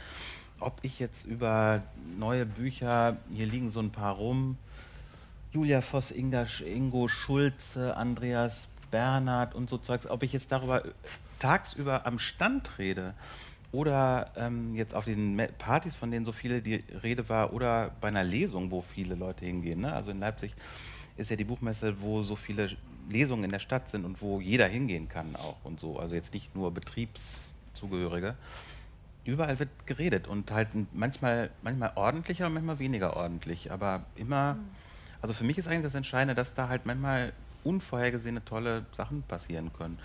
[0.60, 1.82] ob ich jetzt über
[2.18, 4.56] neue Bücher, hier liegen so ein paar rum,
[5.52, 10.82] Julia Voss, Inga, Ingo Schulze, Andreas Bernhard und so Zeugs, ob ich jetzt darüber
[11.38, 13.14] tagsüber am Stand rede
[13.72, 18.08] oder ähm, jetzt auf den Partys, von denen so viele die Rede war, oder bei
[18.08, 19.80] einer Lesung, wo viele Leute hingehen.
[19.80, 19.92] Ne?
[19.92, 20.54] Also in Leipzig
[21.16, 22.76] ist ja die Buchmesse, wo so viele
[23.10, 25.98] Lesungen in der Stadt sind und wo jeder hingehen kann auch und so.
[25.98, 28.36] Also jetzt nicht nur Betriebszugehörige
[29.24, 33.72] überall wird geredet und halt manchmal, manchmal ordentlicher und manchmal weniger ordentlich.
[33.72, 34.58] Aber immer,
[35.22, 37.32] also für mich ist eigentlich das Entscheidende, dass da halt manchmal
[37.64, 39.98] unvorhergesehene tolle Sachen passieren können.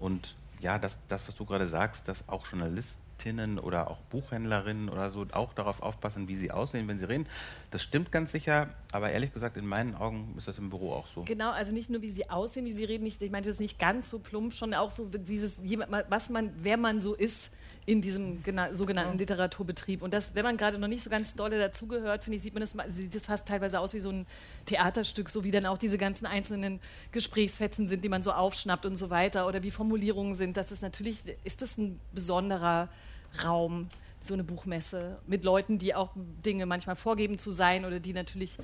[0.00, 5.12] Und ja, das, das was du gerade sagst, dass auch Journalistinnen oder auch Buchhändlerinnen oder
[5.12, 7.26] so auch darauf aufpassen, wie sie aussehen, wenn sie reden,
[7.70, 8.70] das stimmt ganz sicher.
[8.90, 11.22] Aber ehrlich gesagt, in meinen Augen ist das im Büro auch so.
[11.22, 13.78] Genau, also nicht nur wie sie aussehen, wie sie reden, ich, ich meinte das nicht
[13.78, 15.62] ganz so plump, schon auch so dieses,
[16.08, 17.52] was man, wer man so ist
[17.86, 20.02] in diesem gena- sogenannten Literaturbetrieb.
[20.02, 22.60] Und das, wenn man gerade noch nicht so ganz dolle dazugehört, finde ich, sieht man
[22.60, 24.26] das, sieht das fast teilweise aus wie so ein
[24.64, 26.80] Theaterstück, so wie dann auch diese ganzen einzelnen
[27.12, 30.56] Gesprächsfetzen sind, die man so aufschnappt und so weiter, oder wie Formulierungen sind.
[30.56, 32.88] Das ist natürlich, ist das ein besonderer
[33.44, 33.88] Raum,
[34.22, 38.56] so eine Buchmesse, mit Leuten, die auch Dinge manchmal vorgeben zu sein oder die natürlich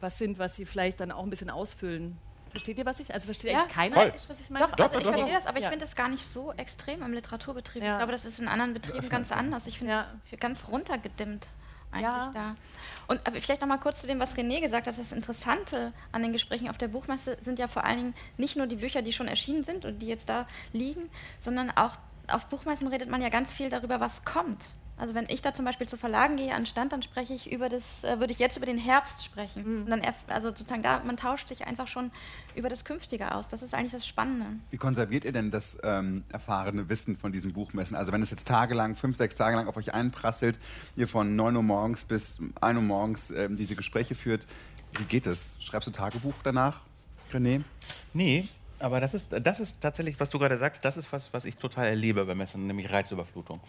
[0.00, 2.16] was sind, was sie vielleicht dann auch ein bisschen ausfüllen.
[2.52, 3.12] Versteht ihr, was ich?
[3.12, 3.60] Also versteht Ja.
[3.62, 4.12] eigentlich keiner, Voll.
[4.28, 4.66] was ich meine?
[4.68, 5.70] Doch, also ich verstehe das, aber ich Ja.
[5.70, 7.82] finde das gar nicht so extrem im Literaturbetrieb.
[7.82, 7.92] Ja.
[7.94, 9.66] Ich glaube, das ist in anderen Betrieben ganz anders.
[9.66, 10.06] Ich finde Ja.
[10.30, 11.48] es ganz runtergedimmt.
[11.94, 12.30] eigentlich Ja.
[12.32, 12.56] da.
[13.06, 14.96] Und aber vielleicht noch mal kurz zu dem, was René gesagt hat.
[14.98, 18.66] Das Interessante an den Gesprächen auf der Buchmesse sind ja vor allen Dingen nicht nur
[18.66, 21.96] die Bücher, die schon erschienen sind und die jetzt da liegen, sondern auch
[22.28, 24.68] auf Buchmessen redet man ja ganz viel darüber, was kommt.
[24.96, 27.68] Also wenn ich da zum Beispiel zu Verlagen gehe, an Stand, dann spreche ich über
[27.68, 29.84] das, äh, würde ich jetzt über den Herbst sprechen.
[29.84, 32.10] Und dann, also sozusagen da, man tauscht sich einfach schon
[32.54, 33.48] über das Künftige aus.
[33.48, 34.46] Das ist eigentlich das Spannende.
[34.70, 37.96] Wie konserviert ihr denn das ähm, erfahrene Wissen von diesen Buchmessen?
[37.96, 40.58] Also wenn es jetzt tagelang, fünf, sechs Tage lang auf euch einprasselt,
[40.94, 44.46] ihr von 9 Uhr morgens bis 1 Uhr morgens ähm, diese Gespräche führt,
[44.98, 45.56] wie geht es?
[45.60, 46.80] Schreibst du Tagebuch danach,
[47.32, 47.62] René?
[48.12, 48.48] Nee,
[48.82, 51.56] aber das ist, das ist tatsächlich, was du gerade sagst, das ist was, was ich
[51.56, 53.60] total erlebe bei Messen, nämlich Reizüberflutung.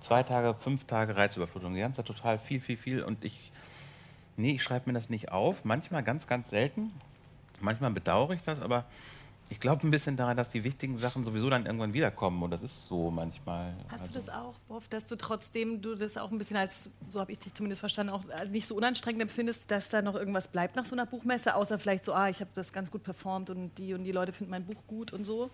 [0.00, 3.02] Zwei Tage, fünf Tage Reizüberflutung, die ganze Zeit total viel, viel, viel.
[3.02, 3.52] Und ich,
[4.36, 5.64] nee, ich schreibe mir das nicht auf.
[5.64, 6.90] Manchmal ganz, ganz selten.
[7.60, 8.86] Manchmal bedauere ich das, aber
[9.52, 12.42] ich glaube ein bisschen daran, dass die wichtigen Sachen sowieso dann irgendwann wiederkommen.
[12.42, 13.74] Und das ist so manchmal.
[13.88, 16.88] Hast Also- du das auch, Boff, dass du trotzdem du das auch ein bisschen als,
[17.10, 20.48] so habe ich dich zumindest verstanden, auch nicht so unanstrengend empfindest, dass da noch irgendwas
[20.48, 23.50] bleibt nach so einer Buchmesse, außer vielleicht so, ah, ich habe das ganz gut performt
[23.50, 25.50] und die und die Leute finden mein Buch gut und so?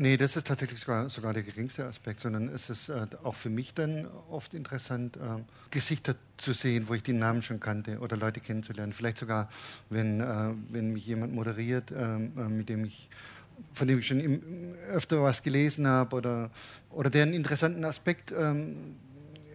[0.00, 3.50] Nee, das ist tatsächlich sogar, sogar der geringste Aspekt, sondern es ist äh, auch für
[3.50, 8.16] mich dann oft interessant, äh, Gesichter zu sehen, wo ich die Namen schon kannte oder
[8.16, 8.92] Leute kennenzulernen.
[8.92, 9.50] Vielleicht sogar,
[9.90, 13.08] wenn, äh, wenn mich jemand moderiert, ähm, äh, mit dem ich
[13.72, 14.40] von dem ich schon im,
[14.88, 16.50] öfter was gelesen habe oder,
[16.90, 18.94] oder der einen interessanten Aspekt ähm,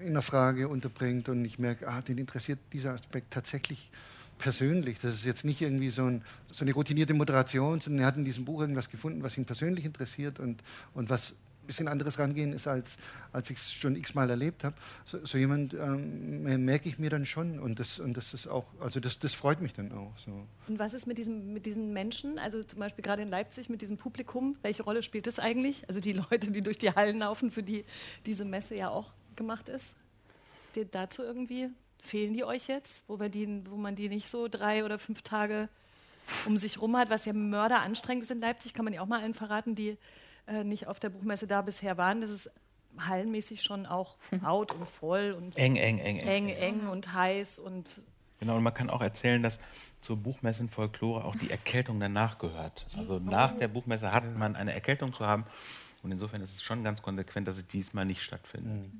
[0.01, 3.89] in einer Frage unterbringt und ich merke, ah, den interessiert dieser Aspekt tatsächlich
[4.43, 4.99] persönlich.
[4.99, 8.25] Das ist jetzt nicht irgendwie so, ein, so eine routinierte Moderation, sondern er hat in
[8.25, 10.61] diesem Buch irgendwas gefunden, was ihn persönlich interessiert und,
[10.93, 12.97] und was ein bisschen anderes rangehen ist, als,
[13.31, 14.75] als ich es schon x-mal erlebt habe.
[15.05, 18.65] So, so jemand ähm, merke ich mir dann schon und das, und das ist auch,
[18.81, 20.11] also das, das freut mich dann auch.
[20.25, 20.45] So.
[20.67, 23.81] Und was ist mit, diesem, mit diesen Menschen, also zum Beispiel gerade in Leipzig mit
[23.81, 25.87] diesem Publikum, welche Rolle spielt das eigentlich?
[25.87, 27.85] Also die Leute, die durch die Hallen laufen, für die
[28.25, 29.95] diese Messe ja auch gemacht ist?
[30.75, 31.69] Die, dazu irgendwie,
[32.03, 35.21] fehlen die euch jetzt, wo, wir die, wo man die nicht so drei oder fünf
[35.21, 35.69] Tage
[36.45, 39.07] um sich rum hat, was ja mörder anstrengend ist in Leipzig, kann man ja auch
[39.07, 39.97] mal allen verraten, die
[40.47, 42.21] äh, nicht auf der Buchmesse da bisher waren.
[42.21, 42.51] Das ist
[42.97, 46.55] hallenmäßig schon auch laut und voll und Eng, eng, eng, eng, eng.
[46.55, 47.89] eng und heiß und
[48.39, 49.61] Genau, und man kann auch erzählen, dass
[50.01, 52.85] zur Buchmessenfolklore auch die Erkältung danach gehört.
[52.97, 55.45] Also nach der Buchmesse hat man eine Erkältung zu haben.
[56.01, 58.91] Und insofern ist es schon ganz konsequent, dass es diesmal nicht stattfindet.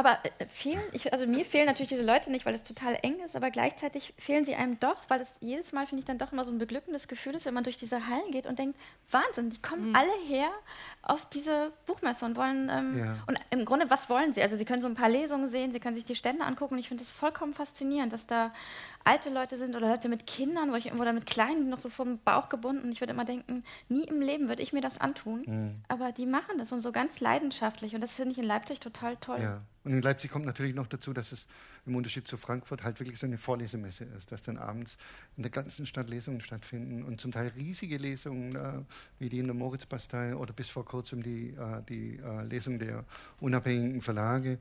[0.00, 3.20] Aber äh, fehlen, ich, also mir fehlen natürlich diese Leute nicht, weil es total eng
[3.20, 6.32] ist, aber gleichzeitig fehlen sie einem doch, weil es jedes Mal, finde ich, dann doch
[6.32, 8.78] immer so ein beglückendes Gefühl ist, wenn man durch diese Hallen geht und denkt,
[9.10, 10.48] Wahnsinn, die kommen alle her
[11.02, 13.16] auf diese Buchmesse und wollen, ähm, Ja.
[13.26, 14.42] und im Grunde, was wollen sie?
[14.42, 16.80] Also sie können so ein paar Lesungen sehen, sie können sich die Stände angucken und
[16.80, 18.52] ich finde das vollkommen faszinierend, dass da
[19.04, 21.88] alte Leute sind oder Leute mit Kindern wo ich, oder mit Kleinen, die noch so
[21.88, 22.92] vor dem Bauch gebunden.
[22.92, 26.58] Ich würde immer denken, nie im Leben würde ich mir das antun, aber die machen
[26.58, 29.40] das und so ganz leidenschaftlich und das finde ich in Leipzig total toll.
[29.40, 29.62] Ja.
[29.82, 31.46] Und in Leipzig kommt natürlich noch dazu, dass es
[31.86, 34.98] im Unterschied zu Frankfurt halt wirklich so eine Vorlesemesse ist, dass dann abends
[35.38, 38.82] in der ganzen Stadt Lesungen stattfinden und zum Teil riesige Lesungen, äh,
[39.18, 43.04] wie die in der Moritzbastei oder bis vor kurzem die, äh, die äh, Lesung der
[43.40, 44.58] unabhängigen Verlage,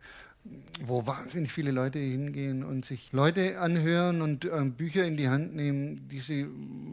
[0.82, 5.56] wo wahnsinnig viele Leute hingehen und sich Leute anhören und äh, Bücher in die Hand
[5.56, 6.48] nehmen, die sie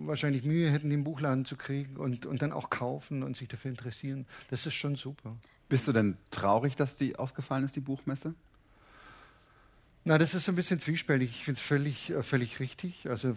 [0.04, 3.70] wahrscheinlich Mühe hätten, den Buchladen zu kriegen und, und dann auch kaufen und sich dafür
[3.70, 4.26] interessieren.
[4.50, 5.36] Das ist schon super.
[5.68, 8.34] Bist du denn traurig, dass die ausgefallen ist, die Buchmesse?
[10.08, 11.30] Na, das ist so ein bisschen zwiespältig.
[11.30, 13.08] Ich finde es völlig, äh, völlig richtig.
[13.10, 13.34] Also äh,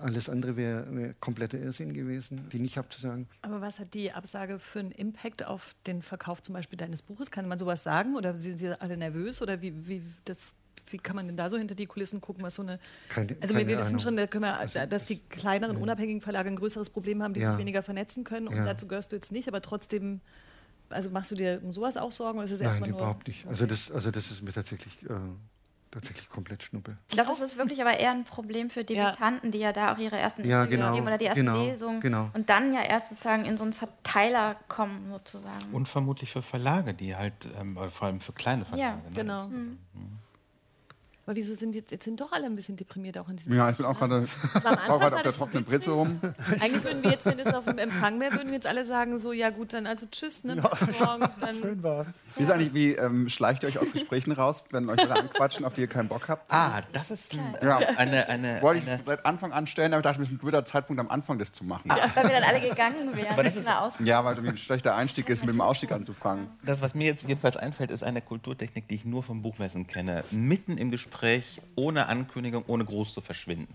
[0.00, 3.28] alles andere wäre wär kompletter Irrsinn gewesen, die nicht abzusagen.
[3.42, 7.30] Aber was hat die Absage für einen Impact auf den Verkauf zum Beispiel deines Buches?
[7.30, 8.16] Kann man sowas sagen?
[8.16, 9.42] Oder sind Sie alle nervös?
[9.42, 10.54] Oder wie, wie, das,
[10.90, 12.80] wie kann man denn da so hinter die Kulissen gucken, was so eine.
[13.10, 14.00] Keine, Also wir, wir wissen Ahnung.
[14.00, 17.40] schon, da können wir, Also, dass die kleineren, unabhängigen Verlage ein größeres Problem haben, die
[17.40, 17.50] Ja.
[17.50, 18.48] sich weniger vernetzen können.
[18.48, 18.64] Und Ja.
[18.64, 20.22] dazu gehörst du jetzt nicht, aber trotzdem.
[20.88, 22.38] Also machst du dir um sowas auch Sorgen?
[22.38, 23.00] Oder ist es Nein, erstmal nur.
[23.00, 23.44] überhaupt nicht.
[23.48, 23.74] Also Okay.
[23.74, 25.14] das, also das ist mir tatsächlich, äh,
[25.96, 26.98] tatsächlich komplett Schnuppe.
[27.08, 29.98] Ich glaube, das ist wirklich aber eher ein Problem für Debütanten, die ja da auch
[29.98, 32.30] ihre ersten Ja, Interviews genau, geben oder die ersten genau, Lesungen genau.
[32.34, 35.72] und dann ja erst sozusagen in so einen Verteiler kommen sozusagen.
[35.72, 38.98] Und vermutlich für Verlage, die halt, ähm, vor allem für kleine Verlage.
[38.98, 39.12] ne?
[39.14, 39.48] Genau.
[41.26, 43.68] Aber wieso sind jetzt, jetzt sind doch alle ein bisschen deprimiert auch in diesem Ja,
[43.68, 45.64] ich bin auch gerade Das war am auch gerade auf der das trockenen.
[45.64, 46.20] Britze rum.
[46.60, 49.18] Eigentlich würden wir jetzt, wenn es auf dem Empfang wäre, würden wir jetzt alle sagen,
[49.18, 50.54] so, ja gut, dann also tschüss, ne?
[50.54, 52.06] bis morgen, dann Schön war.
[52.36, 55.64] Wie ist eigentlich, wie ähm, schleicht ihr euch aus Gesprächen raus, wenn euch alle anquatschen,
[55.64, 56.52] auf die ihr keinen Bock habt?
[56.52, 57.78] Ah, das ist Ja.
[57.96, 60.38] eine, eine, Wollte ich eine seit Anfang an stellen, aber ich dachte, es ist ein
[60.38, 61.88] guter Zeitpunkt, am Anfang das zu machen.
[61.88, 63.36] Ja, Weil wir dann alle gegangen wären.
[63.66, 66.46] Aus weil irgendwie ein schlechter Einstieg ist, mit dem Ausstieg anzufangen.
[66.64, 70.22] Das, was mir jetzt jedenfalls einfällt, ist eine Kulturtechnik, die ich nur vom Buchmessen kenne.
[70.30, 73.74] Mitten im Gespräch Gespräch ohne Ankündigung, ohne Gruß zu verschwinden.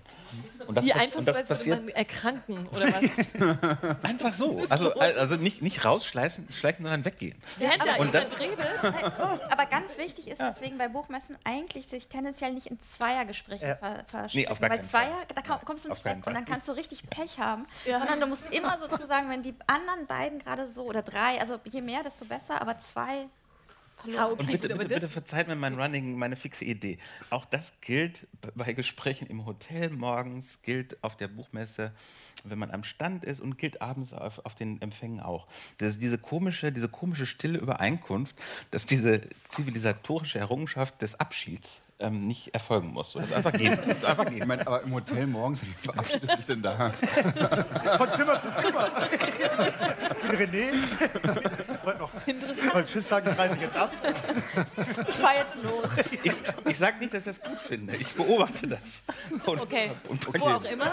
[0.67, 4.03] Und das, Wie einfach und so, als würde man erkranken oder was?
[4.03, 4.61] einfach so.
[4.69, 7.37] Also, also nicht, nicht rausschleichen, schleichen, sondern weggehen.
[7.57, 8.67] Während da Und jemand redet,
[9.51, 13.75] Aber ganz wichtig ist deswegen bei Buchmessen eigentlich sich tendenziell nicht in Zweiergespräche Ja.
[13.75, 14.39] ver verstricken.
[14.39, 15.07] Nee, auf gar weil keinen Fall.
[15.07, 17.65] Zweier, da komm- kommst du nicht weg und dann kannst du richtig Pech haben.
[17.85, 17.99] Ja.
[17.99, 21.81] Sondern du musst immer sozusagen, wenn die anderen beiden gerade so, oder drei, also je
[21.81, 23.25] mehr, desto besser, aber zwei
[24.01, 24.31] verloren.
[24.33, 26.97] okay, Und bitte, gut, aber bitte, bitte das, verzeiht mir mein Running, meine fixe Idee.
[27.29, 31.91] Auch das gilt bei Gesprächen im Hotel morgens, gilt auf der Buchmesse,
[32.43, 35.47] wenn man am Stand ist und gilt abends auf, auf den Empfängen auch.
[35.77, 38.35] Das ist diese komische, diese komische stille Übereinkunft,
[38.71, 43.13] dass diese zivilisatorische Errungenschaft des Abschieds ähm, nicht erfolgen muss.
[43.13, 43.77] Das einfach gehen.
[44.03, 44.47] Einfach Ich gehen.
[44.47, 46.89] meine, aber im Hotel morgens, wie verabschiedest du dich denn da?
[46.89, 48.89] Von Zimmer zu Zimmer.
[49.11, 50.73] Ich bin René.
[51.81, 53.91] Ich wollte noch wollte Tschüss sagen, ich reise jetzt ab.
[55.09, 55.87] Ich fahr jetzt los.
[56.23, 56.33] Ich,
[56.69, 57.95] ich sage nicht, dass ich das gut finde.
[57.97, 59.03] Ich beobachte das.
[59.45, 60.91] Und, okay, und wo auch immer.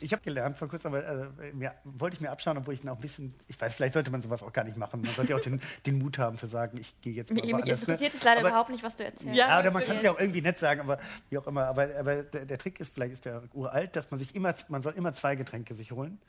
[0.00, 1.06] Ich habe gelernt vor kurzem, aber
[1.42, 4.10] äh, mir, wollte ich mir abschauen, obwohl ich noch ein bisschen, ich weiß, vielleicht sollte
[4.10, 5.00] man sowas auch gar nicht machen.
[5.00, 7.54] Man sollte ja auch den, den Mut haben zu sagen, ich gehe jetzt mal Mich,
[7.54, 7.72] mich ne?
[7.72, 9.34] interessiert es leider Aber- überhaupt nicht, was du erzählst.
[9.34, 9.48] Ja.
[9.48, 10.98] Ja, oder man kann es ja auch irgendwie nett sagen, aber
[11.30, 11.64] wie auch immer.
[11.66, 14.82] Aber, aber der, der Trick ist, vielleicht ist der uralt, dass man sich immer, man
[14.82, 16.20] soll immer zwei Getränke sich holen.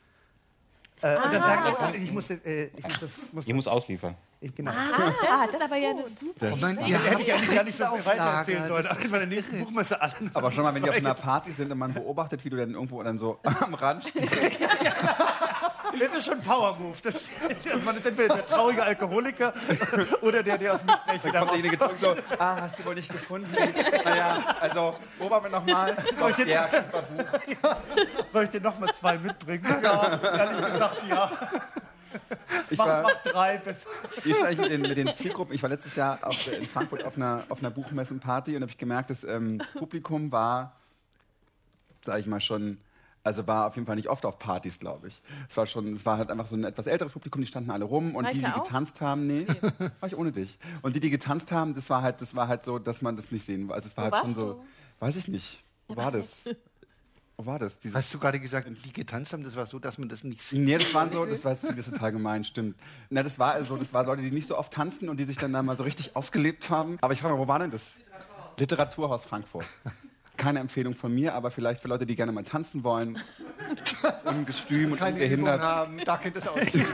[1.02, 4.16] Äh, und dann sagen, ich muss, äh, ich muss das, muss ich muss ausliefern.
[4.40, 4.72] ich, genau.
[4.72, 7.64] Ah, das ist aber ja eine super Ich meine, Ja, ihr hätte ich eigentlich gar
[7.64, 8.84] nicht so weitererzählen sollen.
[8.84, 10.14] das Aber bei der nächsten Buchmesse alle.
[10.34, 12.72] Aber schon mal, wenn die auf einer Party sind und man beobachtet, wie du dann
[12.74, 14.30] irgendwo dann so am Rand stehst.
[15.98, 16.98] Das ist schon ein Power-Move.
[17.04, 19.54] Das also Man ist entweder der traurige Alkoholiker
[20.22, 22.96] oder der, der aus dem Gespräch wieder Kommt derjenige zurück so, ah, hast du wohl
[22.96, 23.50] nicht gefunden?
[24.04, 25.96] Naja, also, beobachten wir nochmal.
[26.48, 28.15] Ja, super Buch.
[28.36, 29.64] Soll ich dir noch mal zwei mitbringen?
[29.82, 31.32] Ja, ehrlich gesagt, ja.
[32.70, 33.86] Ich Mach, war, mach drei bis.
[34.24, 35.56] Wie ist eigentlich mit den, mit den Zielgruppen?
[35.56, 38.78] Ich war letztes Jahr auf, in Frankfurt auf einer, auf einer Buchmessenparty und habe ich
[38.78, 40.76] gemerkt, das ähm, Publikum war,
[42.02, 42.78] sage ich mal schon,
[43.24, 45.22] also war auf jeden Fall nicht oft auf Partys, glaube ich.
[45.48, 47.86] Es war schon, es war halt einfach so ein etwas älteres Publikum, die standen alle
[47.86, 48.64] rum und War ich die, die auch?
[48.64, 49.48] getanzt haben, nee,
[50.02, 50.60] war ich ohne dich.
[50.82, 53.32] Und die, die getanzt haben, das war halt, das war halt so, dass man das
[53.32, 53.76] nicht sehen war.
[53.76, 54.66] Also es war Wo halt schon warst so, du?
[55.00, 55.64] weiß ich nicht.
[55.88, 56.50] Wo war das?
[57.38, 57.80] Wo war das?
[57.80, 60.42] Dieses Hast du gerade gesagt, die getanzt haben, das war so, dass man das nicht
[60.42, 60.60] sieht?
[60.60, 62.78] Nee, das waren so, das war das ist total gemein, stimmt.
[63.10, 65.38] Na, das war also, das waren Leute, die nicht so oft tanzen und die sich
[65.38, 66.98] dann da mal so richtig ausgelebt haben.
[67.02, 68.00] Aber ich frage mal, wo war denn das?
[68.58, 69.66] Literaturhaus Frankfurt.
[70.38, 73.18] Keine Empfehlung von mir, aber vielleicht für Leute, die gerne mal tanzen wollen.
[74.26, 75.62] Ungestüm und Übung ungehindert.
[75.62, 76.76] haben, da kennt es auch nicht.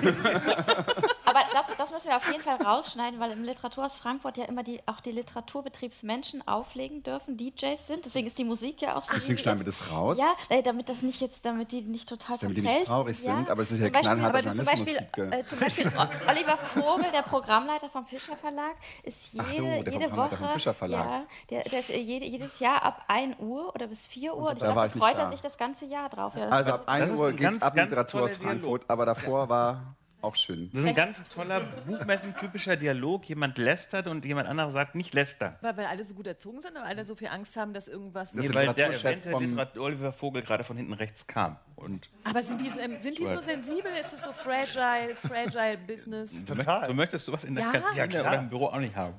[1.31, 4.63] Aber das, das müssen wir auf jeden Fall rausschneiden, weil im Literaturhaus Frankfurt ja immer
[4.63, 8.05] die, auch die Literaturbetriebsmenschen auflegen dürfen, DJs sind.
[8.05, 9.13] Deswegen ist die Musik ja auch so.
[9.15, 10.17] Deswegen schneiden wir das raus.
[10.19, 13.17] Ja, äh, damit das nicht jetzt, damit die nicht total Damit die verfällt nicht traurig
[13.17, 14.97] sind, aber es ist ja das zum Journalismus, Beispiel,
[15.31, 15.91] äh, zum Beispiel
[16.27, 20.37] Oliver Vogel, der Programmleiter vom Fischer Verlag, ist jede, Ach so, der jede Programmleiter Woche,
[20.37, 21.05] vom Fischer Verlag.
[21.05, 24.49] ja, der, der ist äh, jede, jedes Jahr ab 1 Uhr oder bis 4 Uhr.
[24.49, 25.23] Und ich da war dachte, ich nicht freut da.
[25.23, 26.33] er sich das ganze Jahr drauf.
[26.35, 28.61] Ja, Also ab 1 ist Uhr geht's ganz, ab Literaturhaus toller Dialog.
[28.61, 30.69] Frankfurt, aber davor war auch schön.
[30.73, 33.25] Das ist ein ganz toller Buchmessen-typischer Dialog.
[33.27, 35.55] Jemand lästert und jemand anderer sagt nicht lästern.
[35.61, 38.31] Weil, weil alle so gut erzogen sind und alle so viel Angst haben, dass irgendwas.
[38.31, 41.57] Das Nee, ist weil der erwähnte vom- Literat Oliver Vogel gerade von hinten rechts kam.
[41.75, 43.91] Und Aber sind die, so, ähm, sind die so sensibel?
[43.99, 46.45] Ist es so fragile, fragile Business?
[46.45, 46.87] Total.
[46.87, 47.71] du möchtest sowas in der Ja.
[47.71, 49.15] Kantine Ja, oder im Büro auch nicht haben.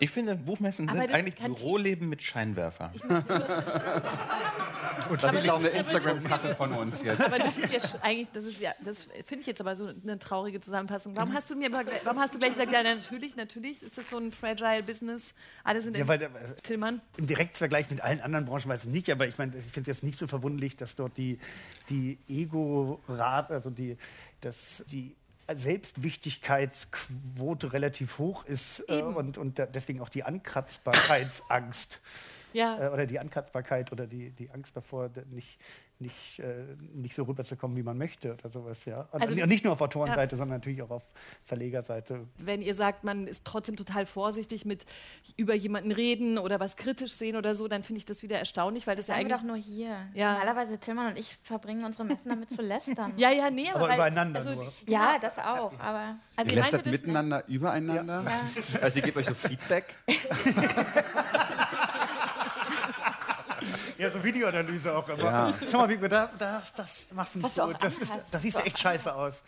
[0.00, 2.90] Ich finde, Buchmessen Aber sind eigentlich Büroleben mit Scheinwerfer.
[5.10, 7.20] Und dann ist eine Instagram-Kachel von uns jetzt.
[7.20, 10.18] Aber das ist ja eigentlich, das ist ja, das finde ich jetzt aber so eine
[10.18, 11.16] traurige Zusammenfassung.
[11.16, 14.10] Warum hast du mir, aber warum hast du gleich gesagt, ja natürlich, natürlich ist das
[14.10, 15.34] so ein fragile Business.
[15.64, 16.28] Alle sind Ja, im weil, äh,
[16.62, 17.00] Tillmann.
[17.16, 19.98] Im Direktvergleich mit allen anderen Branchen weiß ich nicht, aber ich meine, ich finde es
[19.98, 21.38] jetzt nicht so verwunderlich, dass dort die,
[21.88, 23.96] die Ego-Rat, also die,
[24.40, 25.16] dass die
[25.50, 32.00] Selbstwichtigkeitsquote relativ hoch ist äh, und, und deswegen auch die Ankratzbarkeitsangst
[32.52, 32.86] Ja.
[32.86, 35.58] äh, oder die Ankratzbarkeit oder die, die Angst davor, da nicht,
[35.98, 38.84] nicht, äh, nicht so rüberzukommen, wie man möchte oder sowas.
[38.84, 39.08] Ja.
[39.12, 41.02] Und, Also und nicht nur auf Autorenseite, sondern natürlich auch auf
[41.44, 42.26] Verlegerseite.
[42.38, 44.86] wenn ihr sagt, man ist trotzdem total vorsichtig mit
[45.36, 48.86] über jemanden reden oder was kritisch sehen oder so, dann finde ich das wieder erstaunlich,
[48.86, 49.48] weil das ja Sagen wir eigentlich.
[49.50, 49.96] doch nur hier.
[50.14, 50.32] Ja.
[50.38, 53.12] Normalerweise Tillmann und ich verbringen unsere Messen damit zu lästern.
[53.18, 54.72] Ja, ja, nee, aber, Aber weil, übereinander also, nur.
[54.86, 55.72] Ja, das auch.
[55.80, 58.24] Aber Also Ihr lästert das, miteinander, übereinander.
[58.80, 59.94] Also ihr gebt euch so Feedback.
[63.98, 65.24] Ja, so Videoanalyse auch immer.
[65.24, 65.54] Ja.
[65.70, 67.76] Schau mal, wie da, da, das machst du nicht du gut.
[67.80, 69.42] Das, ist, das sieht echt scheiße aus.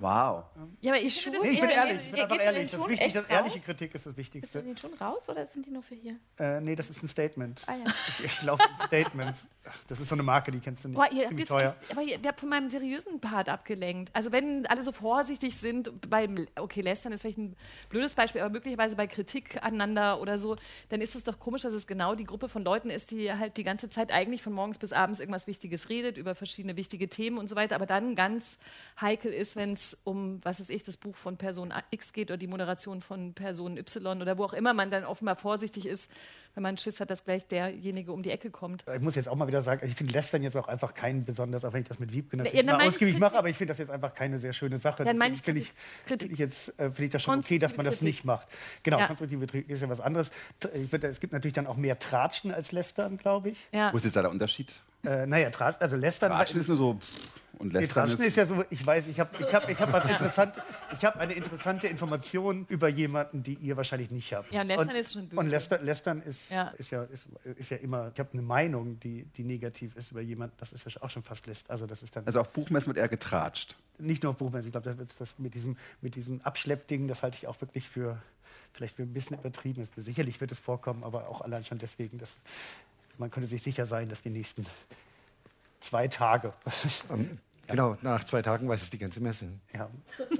[0.00, 0.44] Wow.
[0.80, 2.70] Ja, aber ich finde Nee, ich bin ehrlich, ich bin einfach du ehrlich.
[2.72, 3.64] Das ist wichtig, dass ehrliche raus?
[3.64, 4.62] Kritik ist das du Wichtigste.
[4.62, 6.16] die schon raus oder sind die nur für hier?
[6.38, 7.62] Äh, nee, das ist ein Statement.
[7.66, 7.84] Ah ja.
[8.08, 9.46] Ich, ich laufe in Statements.
[9.86, 10.96] Das ist so eine Marke, die kennst du nicht.
[10.96, 11.76] Boah, ihr habt Ziemlich jetzt teuer.
[11.80, 14.10] echt, aber ihr, ihr habt von meinem seriösen Part abgelenkt.
[14.14, 17.54] Also wenn alle so vorsichtig sind beim, okay, Lästern ist vielleicht ein
[17.88, 20.56] blödes Beispiel, aber möglicherweise bei Kritik aneinander oder so,
[20.88, 23.56] dann ist es doch komisch, dass es genau die Gruppe von Leuten ist, die halt
[23.56, 27.38] die ganze Zeit eigentlich von morgens bis abends irgendwas Wichtiges redet, über verschiedene wichtige Themen
[27.38, 28.58] und so weiter, aber dann ganz
[29.00, 32.38] heikel ist, wenn es um, was weiß ich, das Buch von Person X geht oder
[32.38, 36.10] die Moderation von Person Y oder wo auch immer man dann offenbar vorsichtig ist,
[36.56, 38.82] wenn man Schiss hat, dass gleich derjenige um die Ecke kommt.
[38.94, 41.66] Ich muss jetzt auch mal wieder sagen, ich finde Lästern jetzt auch einfach kein besonders,
[41.66, 43.78] auch wenn ich das mit Wiebke natürlich Ja, mal ausgiebig mache, aber ich finde das
[43.78, 45.04] jetzt einfach keine sehr schöne Sache.
[45.04, 45.74] Dann meine Deswegen ich
[46.06, 48.48] finde ich, ich jetzt äh, finde ich das schon okay, dass man das nicht macht.
[48.82, 49.06] Genau, Ja.
[49.06, 50.30] konstruktive Kritik ist ja was anderes.
[50.88, 53.66] Finde, es gibt natürlich dann auch mehr Tratschen als Lästern, glaube ich.
[53.72, 53.92] Ja.
[53.92, 54.74] Wo ist jetzt da der Unterschied?
[55.04, 56.32] Äh, naja, Tratsch, also Lästern.
[56.32, 56.98] Ratschen ist nur so
[57.58, 59.80] und Nee, lästern Tratschen ist, ist ja so, ich weiß, ich habe ich hab, ich
[59.80, 60.56] hab was interessant,
[60.92, 64.52] ich habe eine interessante Information über jemanden, die ihr wahrscheinlich nicht habt.
[64.52, 65.40] Ja, und Lästern ist schon böse.
[65.40, 66.68] Und Lästern, Lästern ist, Ja.
[66.76, 70.20] ist, ja, ist, ist ja immer, ich habe eine Meinung, die, die negativ ist über
[70.20, 71.72] jemanden, das ist ja auch schon fast Lästern.
[71.72, 73.74] Also das ist dann also auf Buchmessen wird eher getratscht.
[73.98, 77.38] nicht nur auf Buchmessen, ich glaube, das, das mit, diesem, mit diesem Abschleppding, das halte
[77.38, 78.20] ich auch wirklich für,
[78.74, 79.80] vielleicht für ein bisschen übertrieben.
[79.82, 79.92] Ist.
[79.96, 82.38] Sicherlich wird es vorkommen, aber auch allein schon deswegen, dass
[83.18, 84.66] man könnte sich sicher sein, dass die nächsten
[85.80, 86.52] zwei Tage,
[87.68, 89.48] Ähm, Genau, nach zwei Tagen weiß es die ganze Messe.
[89.74, 89.88] ja,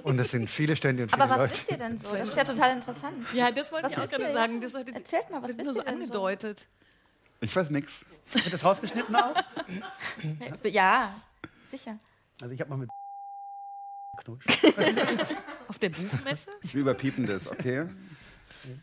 [0.04, 1.52] Und es sind viele Stände und viele Aber was Leute.
[1.54, 2.14] wisst ihr denn so?
[2.16, 3.32] Das ist ja total interessant.
[3.34, 4.60] Ja, das wollte Was ich auch gerade sagen.
[4.60, 6.02] Das heute, Erzählt mal, was wird wisst nur so denn so?
[6.02, 6.66] angedeutet.
[7.40, 8.04] Ich weiß nix.
[8.32, 9.34] wird das rausgeschnitten auch?
[10.62, 11.20] Ja,
[11.70, 11.98] sicher.
[12.40, 12.90] Also ich habe mal mit
[14.16, 14.48] geknutscht.
[15.68, 16.50] Auf der Buchmesse?
[16.62, 17.86] Wir überpiepen das, okay?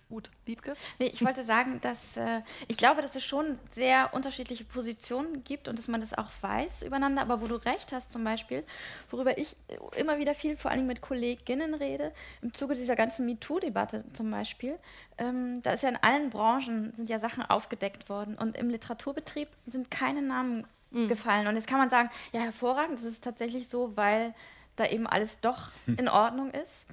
[0.10, 0.73] Gut, Wiebke?
[0.99, 5.67] Nee, ich wollte sagen, dass äh, ich glaube, dass es schon sehr unterschiedliche Positionen gibt
[5.67, 7.21] und dass man das auch weiß übereinander.
[7.21, 8.63] Aber wo du recht hast, zum Beispiel,
[9.10, 9.56] worüber ich
[9.95, 14.78] immer wieder viel, vor allem mit Kolleginnen rede, im Zuge dieser ganzen MeToo-Debatte zum Beispiel,
[15.17, 19.47] ähm, da ist ja in allen Branchen sind ja Sachen aufgedeckt worden und im Literaturbetrieb
[19.67, 21.47] sind keine Namen gefallen.
[21.47, 24.34] Und jetzt kann man sagen, ja hervorragend, das ist tatsächlich so, weil
[24.76, 26.86] da eben alles doch in Ordnung ist.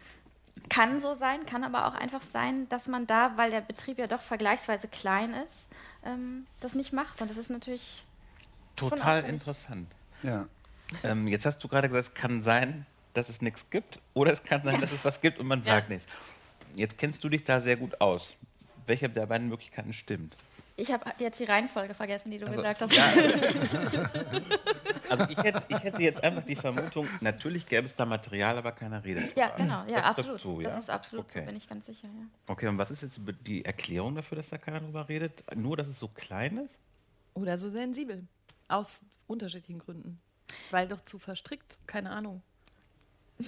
[0.68, 4.07] Kann so sein, kann aber auch einfach sein, dass man da, weil der Betrieb ja
[4.07, 5.66] doch vergleichsweise klein ist,
[6.05, 7.20] ähm, das nicht macht.
[7.20, 8.05] Und das ist natürlich
[8.77, 9.88] Total interessant.
[10.23, 10.46] Ja.
[11.03, 14.42] Ähm, jetzt hast du gerade gesagt, es kann sein, dass es nichts gibt oder es
[14.42, 16.07] kann sein, dass es was gibt und man sagt nichts.
[16.75, 18.33] Jetzt kennst du dich da sehr gut aus.
[18.87, 20.37] Welche der beiden Möglichkeiten stimmt?
[20.81, 22.93] Ich habe jetzt die Reihenfolge vergessen, die du Also, gesagt hast.
[22.95, 23.05] ja.
[25.09, 28.73] Also ich hätte, ich hätte jetzt einfach die Vermutung, natürlich gäbe es da Material, aber
[28.73, 29.37] keiner redet.
[29.37, 30.40] Ja, genau, ja, Das absolut.
[30.40, 30.71] zu, ja?
[30.71, 31.47] Das ist absolut so, Okay.
[31.47, 32.07] bin ich ganz sicher.
[32.09, 32.27] Ja.
[32.49, 35.43] Okay, und was ist jetzt die Erklärung dafür, dass da keiner drüber redet?
[35.57, 36.79] Nur, dass es so klein ist?
[37.35, 38.27] Oder so sensibel.
[38.69, 40.21] Aus unterschiedlichen Gründen.
[40.71, 42.43] Weil doch zu verstrickt, keine Ahnung.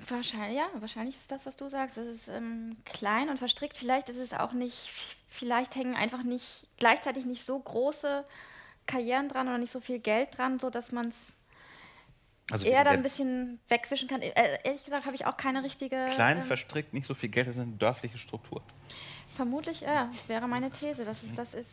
[0.09, 1.97] Wahrscheinlich, ja, wahrscheinlich ist das, was du sagst.
[1.97, 3.77] Es ist ähm, klein und verstrickt.
[3.77, 4.91] Vielleicht ist es auch nicht,
[5.29, 8.25] vielleicht hängen einfach nicht gleichzeitig nicht so große
[8.87, 11.17] Karrieren dran oder nicht so viel Geld dran, sodass man es
[12.51, 14.23] Also eher dann ein bisschen wegwischen kann.
[14.23, 16.09] Äh, ehrlich gesagt habe ich auch keine richtige.
[16.15, 18.63] klein ähm, verstrickt, nicht so viel Geld, das ist eine dörfliche Struktur.
[19.35, 21.71] vermutlich, ja, wäre meine These, dass es das ist.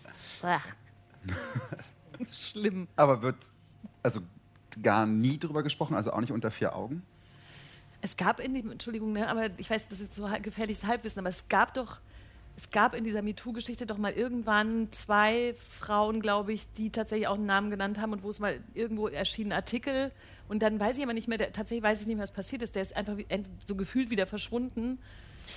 [2.34, 2.88] Schlimm.
[2.95, 3.38] Aber wird
[4.03, 4.21] also
[4.82, 7.03] gar nie drüber gesprochen, also auch nicht unter vier Augen?
[8.01, 11.29] Es gab in dem, Entschuldigung, ne, aber ich weiß, das ist so gefährliches Halbwissen, aber
[11.29, 11.99] es gab doch,
[12.55, 17.35] es gab in dieser MeToo-Geschichte doch mal irgendwann zwei Frauen, glaube ich, die tatsächlich auch
[17.35, 20.12] einen Namen genannt haben und wo es mal irgendwo erschien ein Artikel
[20.49, 22.63] und dann weiß ich aber nicht mehr, der, tatsächlich weiß ich nicht mehr, was passiert
[22.63, 22.75] ist.
[22.75, 23.15] Der ist einfach
[23.65, 24.97] so gefühlt wieder verschwunden.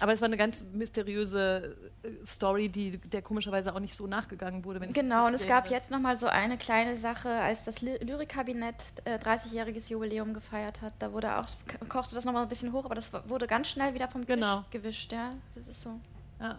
[0.01, 4.65] Aber es war eine ganz mysteriöse äh, Story, die der komischerweise auch nicht so nachgegangen
[4.65, 4.81] wurde.
[4.89, 8.75] Genau, und es gab jetzt noch mal so eine kleine Sache, als das Ly- Lyrikkabinett
[9.05, 10.95] äh, 30-jähriges Jubiläum gefeiert hat.
[10.99, 13.69] Da wurde auch, ko- kochte das noch mal ein bisschen hoch, aber das wurde ganz
[13.69, 14.65] schnell wieder vom Tisch Genau.
[14.71, 15.13] gewischt.
[15.13, 15.99] Ja, das ist so.
[16.41, 16.59] Ja,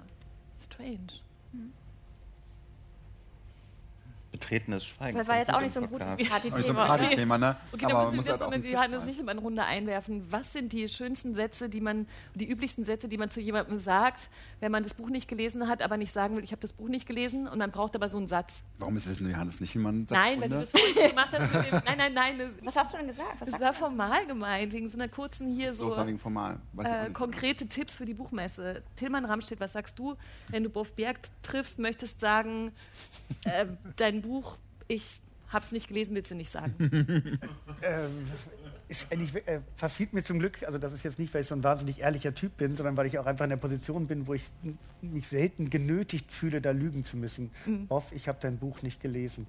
[0.62, 1.08] strange.
[4.34, 5.16] Betretenes Schweigen.
[5.16, 6.08] Das war jetzt auch nicht so ein gutes.
[6.08, 6.88] Auch nicht so ein Partythema.
[6.88, 7.56] Partythema, ne?
[7.72, 9.08] Okay, Aber müssen wir halt das eine Tisch Johannes rein.
[9.08, 10.26] Nichelmann Runde einwerfen.
[10.32, 14.30] Was sind die schönsten Sätze, die man, die üblichsten Sätze, die man zu jemandem sagt,
[14.60, 16.90] wenn man das Buch nicht gelesen hat, aber nicht sagen will, ich habe das Buch
[16.90, 18.64] nicht gelesen und man braucht aber so einen Satz.
[18.80, 20.08] Warum ist es nur Johannes Nichelmann?
[20.10, 21.54] Nein, weil du das vorhin gemacht hast.
[21.54, 22.40] Mit dem, nein, nein, nein.
[22.40, 23.36] Das, Was hast du denn gesagt?
[23.40, 25.98] Was das war formal gemeint, wegen so einer kurzen hier So, so.
[25.98, 26.58] war wegen formal.
[26.84, 27.14] Äh, nicht.
[27.14, 28.82] konkrete Tipps für die Buchmesse.
[28.96, 30.16] Tillmann Ramstedt, was sagst du,
[30.50, 32.72] wenn du Boff Berg triffst, möchtest sagen,
[33.44, 33.68] äh,
[33.98, 34.58] dein Buch,
[34.88, 36.74] ich hab's nicht gelesen, willst du nicht sagen.
[37.84, 38.10] ähm,
[38.88, 41.56] ist eigentlich, äh, passiert mir zum Glück, also das ist jetzt nicht, weil ich so
[41.56, 44.34] ein wahnsinnig ehrlicher Typ bin, sondern weil ich auch einfach in der Position bin, wo
[44.34, 44.50] ich
[45.02, 47.52] mich selten genötigt fühle, da lügen zu müssen.
[47.90, 49.48] Hoff, ich habe dein Buch nicht gelesen.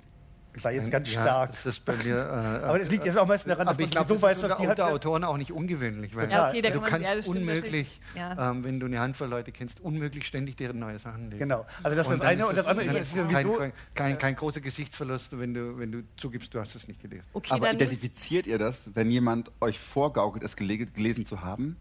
[0.57, 1.51] Sei jetzt ganz Ja, stark.
[1.53, 2.17] Das ist bei mir.
[2.17, 4.41] Äh, Aber das liegt jetzt auch meistens daran, dass ich man glaube, so das weiß,
[4.41, 6.15] dass die unter Autoren auch nicht ungewöhnlich.
[6.15, 8.01] Weil Ja, okay, du kannst unmöglich.
[8.15, 8.51] Ja.
[8.51, 11.39] ähm, wenn du eine Handvoll Leute kennst, unmöglich ständig deren neue Sachen lesen.
[11.41, 11.67] Genau.
[11.83, 13.73] Also das ist das eine und das andere ist kein, sowieso.
[13.95, 17.25] kein, kein großer Gesichtsverlust, wenn du, wenn du zugibst, du hast es nicht gelesen.
[17.33, 21.77] Okay, Aber identifiziert ihr das, wenn jemand euch vorgaukelt, es gele gelesen zu haben?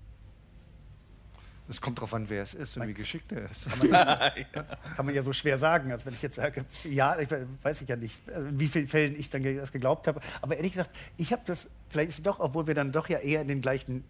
[1.73, 3.67] Es kommt darauf an, wer es ist und wie geschickt er ist.
[4.95, 7.29] Kann man ja so schwer sagen, als wenn ich jetzt sage, ja, ich
[7.63, 10.21] weiß ich ja nicht, also in wie vielen Fällen ich dann das geglaubt habe.
[10.41, 13.17] Aber ehrlich gesagt, ich habe das, vielleicht ist es doch, obwohl wir dann doch ja
[13.17, 14.03] eher in den gleichen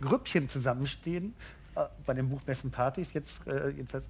[0.00, 1.34] Grüppchen zusammenstehen,
[1.76, 4.08] äh, bei den Buchmessenpartys jetzt äh, jedenfalls,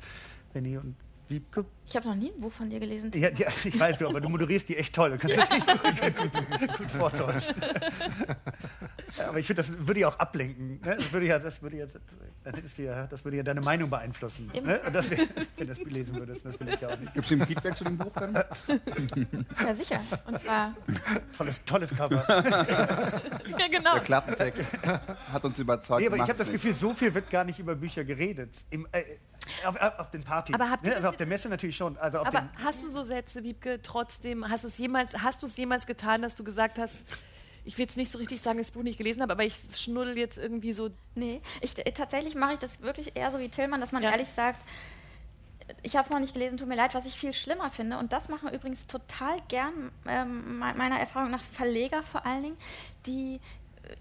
[0.55, 0.97] Benny und
[1.29, 1.67] Wiebke.
[1.87, 3.11] Ich habe noch nie ein Buch von dir gelesen.
[3.15, 5.11] Ja, ja, ich weiß du, aber du moderierst die echt toll.
[5.11, 7.55] Du kannst das echt gut, gut, gut vortäuschen.
[9.17, 10.81] Ja, aber ich finde, das würde ja auch ablenken.
[10.81, 10.97] Ne?
[10.97, 11.87] Das würde ja, das würde ja,
[12.79, 14.51] ja, das würde ja deine Meinung beeinflussen.
[14.53, 14.81] Ne?
[14.85, 15.19] Und das, wenn
[15.57, 17.15] du das lesen würdest, das will ich ja auch nicht.
[17.15, 18.35] Gibt es ein Feedback zu dem Buch dann?
[18.35, 20.01] Ja, sicher.
[20.27, 20.75] Und zwar,
[21.37, 22.25] Tolles, tolles Cover.
[22.29, 23.95] ja, genau.
[23.95, 24.67] Der Klappentext
[25.33, 26.01] hat uns überzeugt.
[26.01, 26.55] Nee, aber ich habe das nicht.
[26.55, 28.57] Gefühl, so viel wird gar nicht über Bücher geredet.
[28.71, 29.03] Im, äh,
[29.65, 30.55] auf, auf den Partys.
[30.55, 30.95] Aber habt ihr ne?
[30.97, 31.97] das Also auf der Messe natürlich schon.
[31.99, 35.43] Also auf Aber den, hast du so Sätze, Wiebke, trotzdem, hast du es jemals, hast
[35.43, 36.97] du es jemals getan, dass du gesagt hast,
[37.67, 39.45] ich will jetzt nicht so richtig sagen, dass ich das Buch nicht gelesen habe, aber
[39.45, 40.91] ich schnuddel jetzt irgendwie so.
[41.15, 44.11] nee, ich, äh, tatsächlich mache ich das wirklich eher so wie Tillmann, dass man Ja.
[44.11, 44.63] ehrlich sagt,
[45.83, 47.97] ich habe es noch nicht gelesen, tut mir leid, was ich viel schlimmer finde.
[47.97, 52.57] Und das machen übrigens total gern, ähm, me- meiner Erfahrung nach, Verleger vor allen Dingen,
[53.07, 53.41] die äh,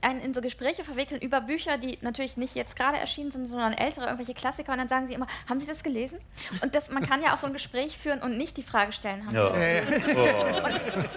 [0.01, 3.73] einen in so Gespräche verwickeln über Bücher, die natürlich nicht jetzt gerade erschienen sind, sondern
[3.73, 4.71] ältere, irgendwelche Klassiker.
[4.71, 6.19] Und dann sagen sie immer, haben Sie das gelesen?
[6.61, 9.25] Und das, man kann ja auch so ein Gespräch führen und nicht die Frage stellen,
[9.25, 11.09] haben Sie das gelesen?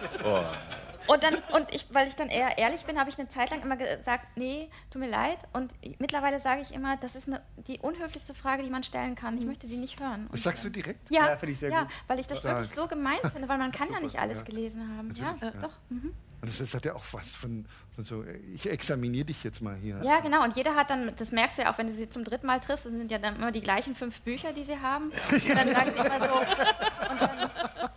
[1.08, 3.62] Und dann, und ich, weil ich dann eher ehrlich bin, habe ich eine Zeit lang
[3.62, 5.38] immer gesagt, nee, tut mir leid.
[5.52, 9.38] Und mittlerweile sage ich immer, das ist eine, die unhöflichste Frage, die man stellen kann.
[9.38, 10.28] Ich möchte die nicht hören.
[10.32, 11.08] Das sagst du direkt?
[11.10, 11.92] ja, Ja, finde ich sehr ja, gut.
[12.08, 12.56] weil ich das Stark.
[12.58, 14.44] wirklich so gemein finde, weil man kann ja nicht alles ja.
[14.44, 15.14] gelesen haben.
[15.14, 15.60] Ja, Natürlich, ja.
[15.60, 15.74] doch.
[15.90, 16.12] Mhm.
[16.42, 17.64] Und das, ist, hat ja auch was von,
[17.94, 18.22] von so,
[18.52, 20.00] ich examiniere dich jetzt mal hier.
[20.04, 20.44] Ja, genau.
[20.44, 22.60] Und jeder hat dann, das merkst du ja auch, wenn du sie zum dritten Mal
[22.60, 25.10] triffst, das sind ja dann immer die gleichen fünf Bücher, die sie haben.
[25.30, 27.50] Und dann sagen sie immer so, und dann,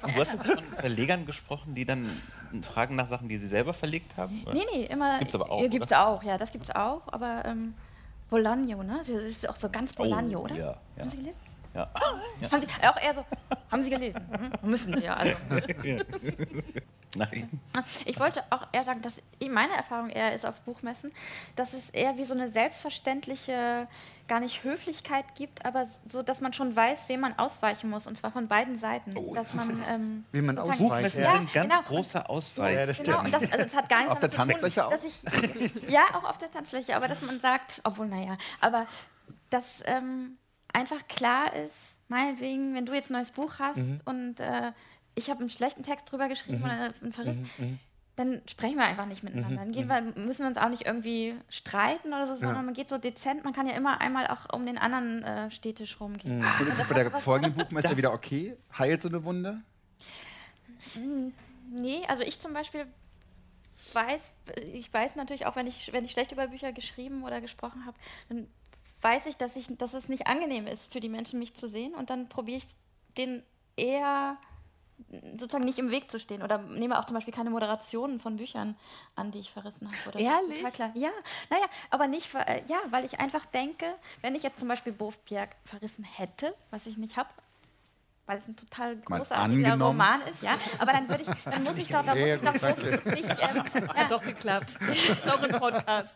[0.04, 2.10] Und du hast jetzt von Verlegern gesprochen, die dann
[2.64, 4.42] fragen nach Sachen, die sie selber verlegt haben?
[4.44, 4.54] oder?
[4.54, 5.10] Nee, nee, immer.
[5.12, 7.02] Das gibt's aber auch, Ja, gibt's auch, ja, das gibt's auch.
[7.08, 7.74] Aber ähm,
[8.30, 9.00] Bologno, ne?
[9.00, 10.56] Das ist auch so ganz Bologno, Oh, oder?
[10.56, 10.78] ja, ja.
[11.00, 11.49] Haben Sie gelesen?
[11.74, 11.90] Ja.
[12.52, 13.26] Haben Sie, auch eher so,
[13.72, 14.22] haben Sie gelesen?
[14.62, 14.70] Mhm.
[14.70, 15.14] Müssen Sie ja.
[15.14, 15.36] Also.
[17.16, 17.50] Nein.
[18.06, 21.12] Ich wollte auch eher sagen, dass meine Erfahrung eher ist auf Buchmessen,
[21.56, 23.88] dass es eher wie so eine selbstverständliche,
[24.28, 28.16] gar nicht Höflichkeit gibt, aber so, dass man schon weiß, wem man ausweichen muss, und
[28.16, 29.16] zwar von beiden Seiten.
[29.34, 30.80] dass man, ähm, Wie man ausweicht.
[30.80, 31.82] Buchmessen Ja, sind ganz genau.
[31.84, 32.76] großer Ausweich.
[32.76, 34.86] Ja, das Genau, und das, also das hat gar nichts Auf der zu tun, Tanzfläche
[34.86, 34.94] auch?
[35.04, 38.86] Ich, ja, auch auf der Tanzfläche, aber dass man sagt, obwohl, naja, aber
[39.50, 40.38] dass ähm,
[40.74, 44.02] einfach klar ist, meinetwegen, wenn du jetzt ein neues Buch hast Mhm.
[44.06, 44.72] und äh,
[45.16, 47.80] ich habe einen schlechten Text drüber geschrieben oder einen Verriss, Mhm.
[48.16, 49.58] dann sprechen wir einfach nicht miteinander.
[49.58, 52.90] Dann gehen wir, müssen wir uns auch nicht irgendwie streiten oder so, sondern man geht
[52.90, 53.44] so dezent.
[53.46, 56.44] Man kann ja immer einmal auch um den anderen äh, Städtisch rumgehen.
[56.60, 58.56] Und ist es bei der folgenden Buchmesse wieder okay?
[58.78, 59.62] Heilt so eine Wunde?
[61.72, 62.86] Nee, also ich zum Beispiel
[63.94, 64.34] weiß,
[64.74, 67.98] ich weiß natürlich auch, wenn ich, wenn ich schlecht über Bücher geschrieben oder gesprochen habe,
[68.28, 68.48] dann
[69.02, 71.94] weiß ich, dass, ich, dass es nicht angenehm ist für die Menschen, mich zu sehen.
[71.96, 72.68] Und dann probiere ich
[73.18, 73.44] den
[73.76, 74.38] eher
[75.38, 78.76] sozusagen nicht im Weg zu stehen oder nehme auch zum Beispiel keine Moderationen von Büchern
[79.16, 80.10] an, die ich verrissen habe.
[80.10, 80.26] Oder so.
[80.26, 80.58] Ehrlich?
[80.58, 80.92] Total klar.
[80.96, 81.10] Ja,
[81.50, 83.86] naja, aber nicht, äh, ja, weil ich einfach denke,
[84.22, 87.30] wenn ich jetzt zum Beispiel Beauf-Pierre verrissen hätte, was ich nicht habe,
[88.30, 89.74] weil es ein total großartiger.
[89.74, 92.56] Roman ist, ja, aber dann würde ich, dann muss ich doch, da muss ich doch
[92.56, 94.78] so nicht, ähm, ja, Hat doch geklappt.
[95.26, 96.16] doch im Podcast.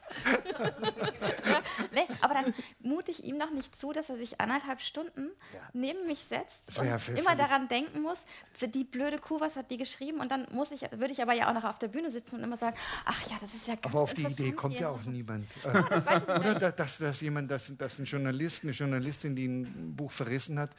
[1.49, 1.61] ja,
[1.91, 5.29] nee, aber dann mute ich ihm noch nicht zu, dass er sich anderthalb Stunden
[5.73, 8.21] neben mich setzt und Ja, immer daran denken muss,
[8.53, 10.19] für die blöde Kuh, was hat die geschrieben?
[10.19, 12.43] Und dann muss ich, würde ich aber ja auch noch auf der Bühne sitzen und
[12.43, 15.01] immer sagen, ach ja, das ist ja ganz Aber auf die Idee kommt ja auch
[15.03, 15.47] niemand.
[15.55, 20.59] ich Oder dass, dass jemand, dass, dass ein Journalist, eine Journalistin, die ein Buch verrissen
[20.59, 20.69] hat,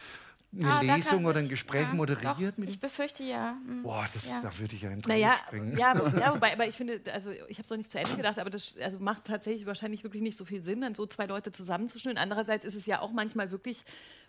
[0.59, 3.57] eine Ah, Lesung kann- oder ein Gespräch ja, moderiert doch, mit Ich befürchte ja.
[3.67, 3.83] hm.
[3.83, 4.41] Boah, das, Ja.
[4.43, 5.77] da würde ich ja in Naja, springen.
[5.77, 8.15] ja, aber- ja, wobei, aber ich finde, also ich habe es noch nicht zu Ende
[8.17, 11.27] gedacht, aber das also macht tatsächlich wahrscheinlich wirklich nicht so viel Sinn, dann so zwei
[11.27, 12.19] Leute zusammenzuschnüren.
[12.19, 13.85] Andererseits ist es ja auch manchmal wirklich,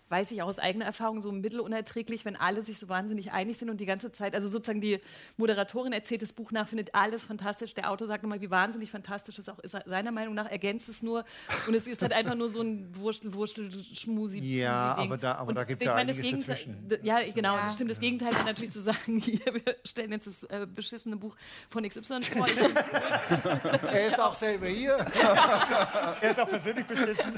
[0.08, 3.70] weiß ich auch aus eigener Erfahrung, so mittelunerträglich, wenn alle sich so wahnsinnig einig sind
[3.70, 5.00] und die ganze Zeit, also sozusagen die
[5.36, 9.38] Moderatorin erzählt das Buch nach, findet alles fantastisch, der Autor sagt immer, wie wahnsinnig fantastisch
[9.38, 11.24] es auch ist, seiner Meinung nach ergänzt es nur
[11.66, 14.38] und es ist halt einfach nur so ein Wurschtel, Wurschtel, Schmusi.
[14.38, 17.04] Ja, aber da- aber Und da gibt's ich ja meine, das einiges Gegenteil- dazwischen.
[17.06, 17.64] Ja, genau, Ja.
[17.64, 17.90] das stimmt.
[17.90, 21.34] Das Gegenteil wäre natürlich zu sagen, hier, wir stellen jetzt das äh, beschissene Buch
[21.68, 22.46] von XY vor.
[23.92, 24.96] Er ist auch selber hier.
[26.20, 27.32] Er ist auch persönlich beschissen.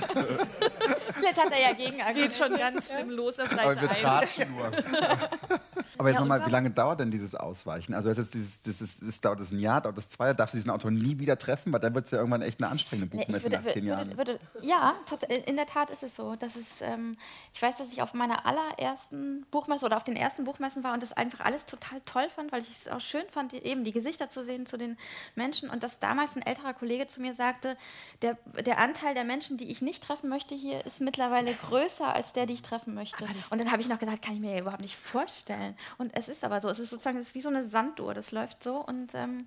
[1.18, 4.00] Vielleicht hat er ja gegen Geht schon ganz schlimm los auf Aber Seite wir 1.
[4.00, 4.70] tratschen nur.
[5.98, 7.94] Aber jetzt Ja, nochmal, wie lange dauert denn dieses Ausweichen?
[7.94, 10.36] Also ist jetzt dieses, das ist, das dauert das ein Jahr, dauert das zwei Jahre,
[10.36, 12.70] darfst du diesen Autor nie wieder treffen, weil dann wird es ja irgendwann echt eine
[12.70, 14.16] anstrengende Nee, Buchmesse würde, nach zehn würde, Jahren.
[14.16, 16.36] würde, ja, tat- in der Tat ist es so.
[16.36, 17.16] Dass es, ähm,
[17.52, 21.02] ich weiß, dass ich auf meiner allerersten Buchmesse oder auf den ersten Buchmessen war und
[21.02, 23.92] das einfach alles total toll fand, weil ich es auch schön fand, die, eben die
[23.92, 24.96] Gesichter zu sehen zu den
[25.34, 27.76] Menschen und dass damals ein älterer Kollege zu mir sagte,
[28.22, 32.32] der, der Anteil der Menschen, die ich nicht treffen möchte hier, ist mittlerweile größer als
[32.32, 33.24] der, die ich treffen möchte.
[33.50, 35.76] Und dann habe ich noch gedacht, kann ich mir überhaupt nicht vorstellen.
[35.96, 38.32] Und es ist aber so, es ist sozusagen, es ist wie so eine Sanduhr, das
[38.32, 39.46] läuft so und ähm,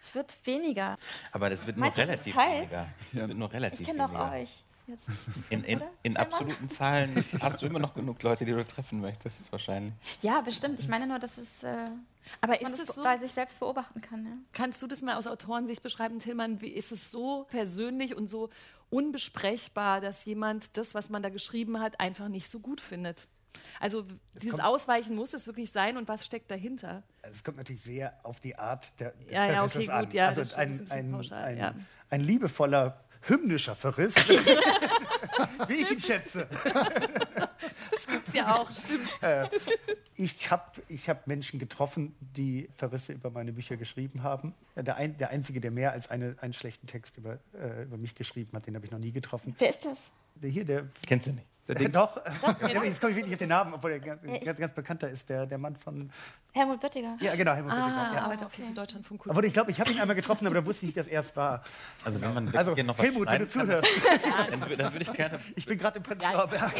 [0.00, 0.96] es wird weniger.
[1.32, 2.88] Aber das wird nur Meinst relativ weniger.
[3.12, 4.32] Das wird nur relativ Ich kenne doch weniger.
[4.32, 4.64] euch.
[4.88, 5.06] Jetzt.
[5.48, 9.38] In, in, in absoluten Zahlen hast du immer noch genug Leute, die du treffen möchtest,
[9.52, 9.94] wahrscheinlich.
[10.22, 10.80] Ja, bestimmt.
[10.80, 11.86] Ich meine nur, dass es, äh,
[12.40, 14.24] Aber ist es so, bei sich selbst beobachten kann.
[14.26, 14.32] Ja.
[14.52, 18.50] kannst du das mal aus Autorensicht beschreiben, Tillmann, wie ist es so persönlich und so
[18.90, 23.28] unbesprechbar, dass jemand das, was man da geschrieben hat, einfach nicht so gut findet?
[23.80, 27.02] Also dieses kommt- Ausweichen muss es wirklich sein und was steckt dahinter?
[27.22, 30.04] Es kommt natürlich sehr auf die Art der, des Ja, ja, okay, an.
[30.04, 31.74] gut, ja, also ein, ein pauschal, ein, ja.
[32.10, 34.14] ein liebevoller, hymnischer Verriss,
[35.68, 36.48] wie ich ihn schätze.
[37.90, 39.08] Das gibt's ja auch, stimmt.
[40.16, 44.54] Ich habe ich hab Menschen getroffen, die Verrisse über meine Bücher geschrieben haben.
[44.76, 48.14] Der, ein, der Einzige, der mehr als eine, einen schlechten Text über, äh, über mich
[48.14, 49.54] geschrieben hat, den habe ich noch nie getroffen.
[49.58, 50.10] Wer ist das?
[50.34, 51.46] Der hier, der Kennst du nicht?
[51.68, 51.92] Der Dings.
[51.94, 52.20] Doch,
[52.60, 55.28] ja, jetzt komme ich wirklich auf den Namen, obwohl er ganz, ganz, ganz bekannter ist,
[55.28, 56.10] der, der Mann von.
[56.54, 57.16] Helmut Böttiger.
[57.20, 58.24] Ja, genau, Helmut Ah, Böttger, ja.
[58.24, 59.32] arbeitet auf jeden Fall Deutschland von Kultur.
[59.38, 61.20] Aber ich glaube, ich habe ihn einmal getroffen, aber da wusste ich nicht, dass er
[61.20, 61.62] es war.
[62.04, 63.90] Also wenn man wirklich Also, hier noch was Helmut, wenn du zuhörst,
[64.50, 66.72] dann, wür- dann würde ich gerne ich bin gerade im Prenzlauer Berg.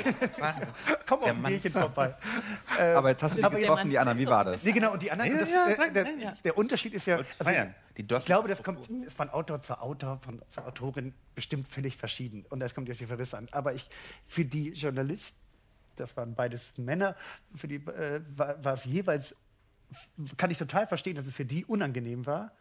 [1.09, 2.15] Komm auf ein Bierchen vorbei.
[2.95, 4.19] Aber jetzt hast du die aber getroffen, die Anna.
[4.19, 4.65] Wie war das?
[4.65, 6.33] Nee, genau, und die anderen, Ja, das, ja, äh, der, ja.
[6.45, 7.51] der Unterschied ist ja, also.
[7.97, 11.97] Die dürfen- ich glaube, das kommt von Autor zu Autor, von zur Autorin bestimmt völlig
[11.97, 12.45] verschieden.
[12.49, 13.49] Und das kommt ja auf die Verrisse an.
[13.53, 13.89] Aber ich,
[14.27, 15.39] für die Journalisten,
[15.97, 17.17] das waren beides Männer,
[17.55, 19.37] für die äh, war, war es jeweils,
[20.39, 22.53] kann ich total verstehen, dass es für die unangenehm war.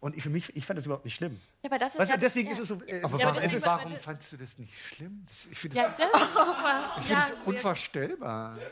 [0.00, 1.40] Und ich, für mich, ich fand das überhaupt nicht schlimm.
[1.62, 2.52] Ja, aber das ist Weißt ja, deswegen ja.
[2.52, 2.80] ist es so.
[2.86, 5.26] Äh, Aber es Ja, warum, ist, warum fandst du das nicht schlimm?
[5.28, 8.56] Das, ich finde Ja, das, das find Ja, das unvorstellbar.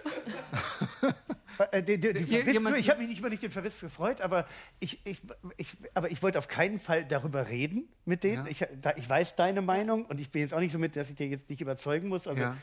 [1.70, 3.50] Äh, die, die, die Je- Verriss, jemand- nur, ich habe mich nicht über nicht den
[3.50, 4.46] Verriss gefreut, aber
[4.78, 5.22] ich, ich,
[5.56, 8.44] ich, aber ich wollte auf keinen Fall darüber reden mit denen.
[8.44, 8.50] Ja.
[8.50, 11.08] Ich, da, ich weiß deine Meinung und ich bin jetzt auch nicht so mit, dass
[11.08, 12.28] ich dir jetzt nicht überzeugen muss.
[12.28, 12.56] Also Ja.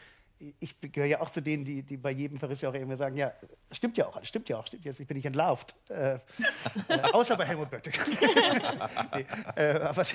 [0.59, 3.15] Ich gehöre ja auch zu denen, die, die bei jedem Verriss ja auch immer sagen,
[3.15, 3.33] ja,
[3.71, 5.75] stimmt ja auch, stimmt ja auch, stimmt jetzt, ich bin nicht entlarvt.
[5.89, 6.19] Äh, äh,
[7.13, 7.91] außer bei Helmut Böttger.
[9.15, 9.25] nee,
[9.55, 10.05] äh, aber,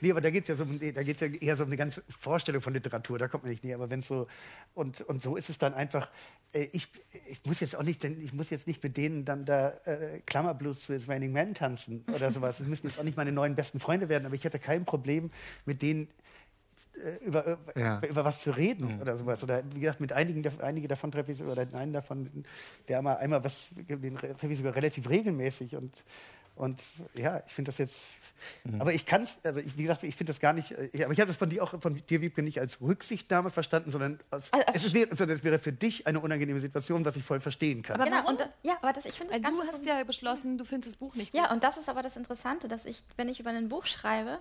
[0.00, 2.72] nee, aber da geht es ja, so, ja eher so um eine ganze Vorstellung von
[2.72, 3.76] Literatur, da kommt man nicht näher.
[3.76, 4.26] Aber wenn es so,
[4.74, 6.08] und, und so ist es dann einfach,
[6.52, 6.88] äh, ich,
[7.28, 10.20] ich muss jetzt auch nicht, denn ich muss jetzt nicht mit denen dann da äh,
[10.26, 12.58] Klammerblues zu It's Raining Men tanzen oder sowas.
[12.58, 15.30] Das müssen jetzt auch nicht meine neuen besten Freunde werden, aber ich hätte kein Problem
[15.64, 16.08] mit denen
[17.24, 18.00] über, über, Ja.
[18.08, 19.42] über was zu reden oder sowas.
[19.42, 22.44] Oder wie gesagt, mit einigen, einige davon treffe ich oder einen davon,
[22.88, 26.02] der einmal, einmal was, den re- treffe ich sogar relativ regelmäßig und
[26.58, 26.82] und
[27.12, 28.06] ja, ich finde das jetzt,
[28.78, 31.12] aber ich kann es, also ich, wie gesagt, ich finde das gar nicht, äh, aber
[31.12, 34.50] ich habe das von dir auch, von dir, Wiebke, nicht als Rücksichtnahme verstanden, sondern als,
[34.54, 37.40] Also, es, ist, wäre- sondern es wäre für dich eine unangenehme Situation, was ich voll
[37.40, 38.00] verstehen kann.
[38.00, 40.94] Aber Genau, und ja, aber das, ich finde ganz du hast ja beschlossen, du findest
[40.94, 41.42] das Buch nicht gut.
[41.42, 44.38] Ja, und das ist aber das Interessante, dass ich, wenn ich über ein Buch schreibe,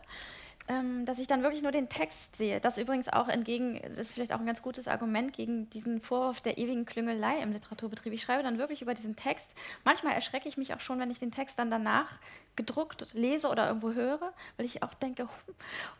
[0.68, 2.59] ähm, dass ich dann wirklich nur den Text sehe.
[2.59, 6.41] Das übrigens auch entgegen, das ist vielleicht auch ein ganz gutes Argument gegen diesen Vorwurf
[6.41, 8.13] der ewigen Klüngelei im Literaturbetrieb.
[8.13, 9.53] Ich schreibe dann wirklich über diesen Text.
[9.84, 12.20] Manchmal erschrecke ich mich auch schon, wenn ich den Text dann danach
[12.55, 15.30] gedruckt lese oder irgendwo höre, weil ich auch denke, hm.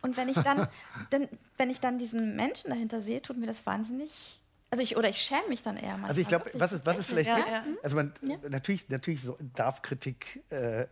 [0.02, 0.68] und wenn ich dann,
[1.12, 4.40] dann wenn ich dann diesen Menschen dahinter sehe, tut mir das wahnsinnig.
[4.72, 6.10] Also ich, oder ich schäme mich dann eher manchmal.
[6.10, 7.64] Also ich glaube, was es, was vielleicht Ja, ja.
[7.84, 8.38] also man, Ja.
[8.50, 9.22] natürlich, natürlich
[9.54, 10.88] darf Kritik, äh, äh,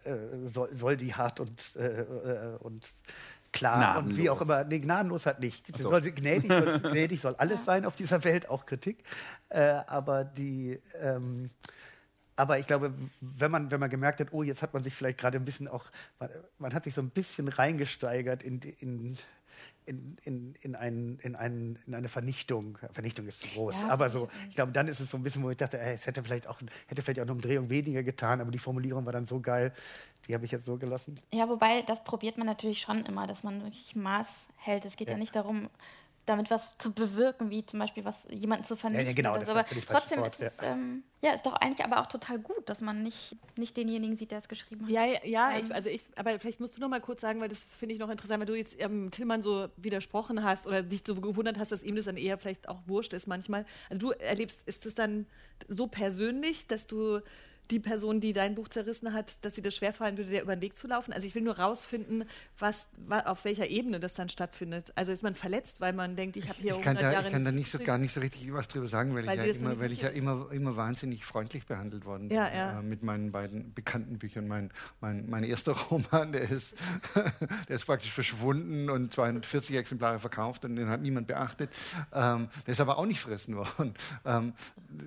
[0.47, 2.89] soll, soll die hart und, äh, äh, und
[3.53, 4.41] klar und wie auch Gnadenlos.
[4.41, 5.65] immer, nee, gnadenlos halt nicht.
[5.77, 5.89] so.
[5.89, 9.03] Soll, gnädig, soll, gnädig soll alles sein auf dieser Welt, auch Kritik.
[9.49, 11.49] Äh, aber die, ähm,
[12.35, 15.19] aber ich glaube, wenn man, wenn man gemerkt hat, oh, jetzt hat man sich vielleicht
[15.19, 15.85] gerade ein bisschen auch,
[16.19, 19.15] man, man hat sich so ein bisschen reingesteigert in, die- in,
[19.85, 22.77] in, in, in, ein, in, ein, in eine Vernichtung.
[22.91, 25.43] Vernichtung ist zu groß, Ja, aber so, ich glaube, dann ist es so ein bisschen,
[25.43, 28.41] wo ich dachte, ey, es hätte vielleicht auch, hätte vielleicht auch eine Umdrehung weniger getan,
[28.41, 29.73] aber die Formulierung war dann so geil,
[30.27, 31.19] die habe ich jetzt so gelassen.
[31.31, 34.27] Ja, wobei, das probiert man natürlich schon immer, dass man wirklich Maß
[34.57, 34.85] hält.
[34.85, 35.19] Es geht ja, Ja.
[35.19, 35.69] nicht darum,
[36.25, 39.15] damit was zu bewirken, wie zum Beispiel was jemanden zu vernichten.
[39.15, 39.53] genau, oder das so.
[39.53, 42.81] Aber trotzdem Wort, ist es, ähm, ja, ist doch eigentlich aber auch total gut, dass
[42.81, 44.91] man nicht, nicht denjenigen sieht, der es geschrieben hat.
[44.91, 45.65] Ja, ja, ja Ähm.
[45.65, 47.99] ich, also ich, aber vielleicht musst du noch mal kurz sagen, weil das finde ich
[47.99, 51.71] noch interessant, weil du jetzt ähm, Tillmann so widersprochen hast oder dich so gewundert hast,
[51.71, 53.65] dass ihm das dann eher vielleicht auch wurscht ist manchmal.
[53.89, 55.25] Also du erlebst, ist es dann
[55.67, 57.19] so persönlich, dass du
[57.71, 60.61] die Person, die dein Buch zerrissen hat, dass sie das schwerfallen würde, dir über den
[60.61, 61.13] Weg zu laufen?
[61.13, 62.25] Also ich will nur rausfinden,
[62.59, 64.91] was, wa- auf welcher Ebene das dann stattfindet.
[64.95, 67.25] Also ist man verletzt, weil man denkt, ich habe hier Ich kann 100 da, Jahre
[67.27, 69.55] ich kann da nicht so, gar nicht so richtig was drüber sagen, weil, Weil ich,
[69.57, 72.79] ja immer, weil ich ja immer, immer wahnsinnig freundlich behandelt worden bin Ja, ja.
[72.79, 74.47] Äh, mit meinen beiden bekannten Büchern.
[74.47, 74.69] Mein,
[75.01, 76.75] mein, mein erster Roman, der ist,
[77.69, 81.69] der ist praktisch verschwunden und 240 Exemplare verkauft und den hat niemand beachtet.
[82.13, 83.93] Ähm, der ist aber auch nicht fressen worden.
[84.25, 84.53] Ähm,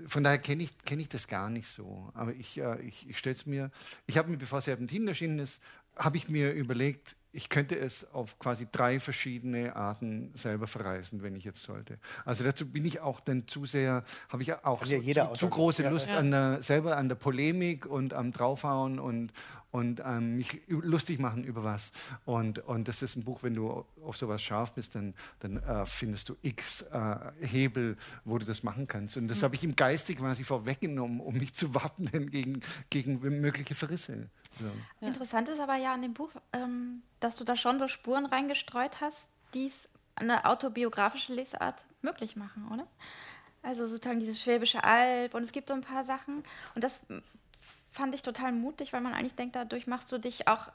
[0.09, 2.11] von daher kenne ich, kenn ich das gar nicht so.
[2.15, 3.70] Aber ich, äh, ich, ich stelle es mir,
[4.07, 5.61] ich habe mir, bevor Serpentin erschienen ist,
[5.97, 11.36] habe ich mir überlegt, ich könnte es auf quasi drei verschiedene Arten selber verreisen, wenn
[11.36, 11.99] ich jetzt sollte.
[12.24, 15.36] Also dazu bin ich auch dann zu sehr, habe ich auch so, ja jeder zu,
[15.36, 16.16] zu große Lust ja.
[16.16, 19.32] An der, selber an der Polemik und am Draufhauen und,
[19.71, 21.93] und ähm, mich lustig machen über was.
[22.25, 25.87] Und, und das ist ein Buch, wenn du auf sowas scharf bist, dann, dann äh,
[25.87, 29.17] findest du x äh, Hebel, wo du das machen kannst.
[29.17, 33.75] Und das habe ich im Geiste quasi vorweggenommen, um mich zu wappnen gegen, gegen mögliche
[33.75, 34.29] Verrisse.
[34.59, 35.07] So.
[35.07, 39.01] Interessant ist aber ja an dem Buch, ähm, dass du da schon so Spuren reingestreut
[39.01, 42.87] hast, die es eine autobiografische Lesart möglich machen, oder?
[43.62, 46.45] Also sozusagen dieses Schwäbische Alb und es gibt so ein paar Sachen
[46.75, 47.01] und das
[47.97, 50.68] fand ich total mutig, weil man eigentlich denkt, dadurch machst du dich auch,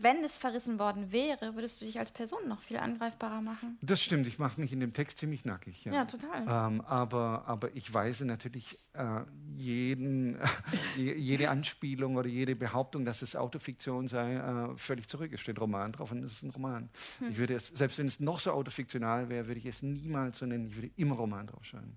[0.00, 3.78] wenn es verrissen worden wäre, würdest du dich als Person noch viel angreifbarer machen.
[3.82, 5.84] Das stimmt, ich mache mich in dem Text ziemlich nackig.
[5.86, 6.42] Ja, Ja, total.
[6.42, 9.22] Ähm, aber, aber ich weise natürlich äh,
[9.56, 10.38] jeden,
[10.96, 15.32] je- jede Anspielung oder jede Behauptung, dass es Autofiktion sei, äh, völlig zurück.
[15.32, 16.90] Es steht Roman drauf und es ist ein Roman.
[17.18, 17.30] Hm.
[17.32, 20.46] Ich würde es, selbst wenn es noch so autofiktional wäre, würde ich es niemals so
[20.46, 20.68] nennen.
[20.68, 21.96] Ich würde immer Roman draufschreiben.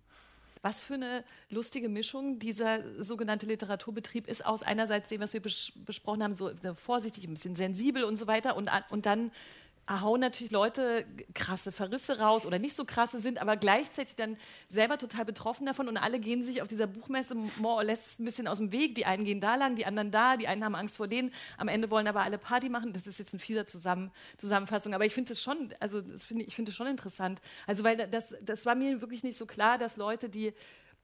[0.61, 2.37] Was für eine lustige Mischung.
[2.37, 7.23] Dieser sogenannte Literaturbetrieb ist aus einerseits dem, was wir bes besprochen haben, so äh, vorsichtig,
[7.23, 9.31] ein bisschen sensibel und so weiter und, und dann
[9.99, 14.37] hauen natürlich Leute krasse Verrisse raus oder nicht so krasse sind, aber gleichzeitig dann
[14.69, 18.23] selber total betroffen davon und alle gehen sich auf dieser Buchmesse more or less ein
[18.23, 18.95] bisschen aus dem Weg.
[18.95, 21.67] Die einen gehen da lang, die anderen da, die einen haben Angst vor denen, am
[21.67, 22.93] Ende wollen aber alle Party machen.
[22.93, 26.43] Das ist jetzt ein fieser Zusammen Zusammenfassung, aber ich finde es schon, also das finde
[26.43, 27.41] ich, ich finde es schon interessant.
[27.67, 30.53] Also weil das, das war mir wirklich nicht so klar, dass Leute, die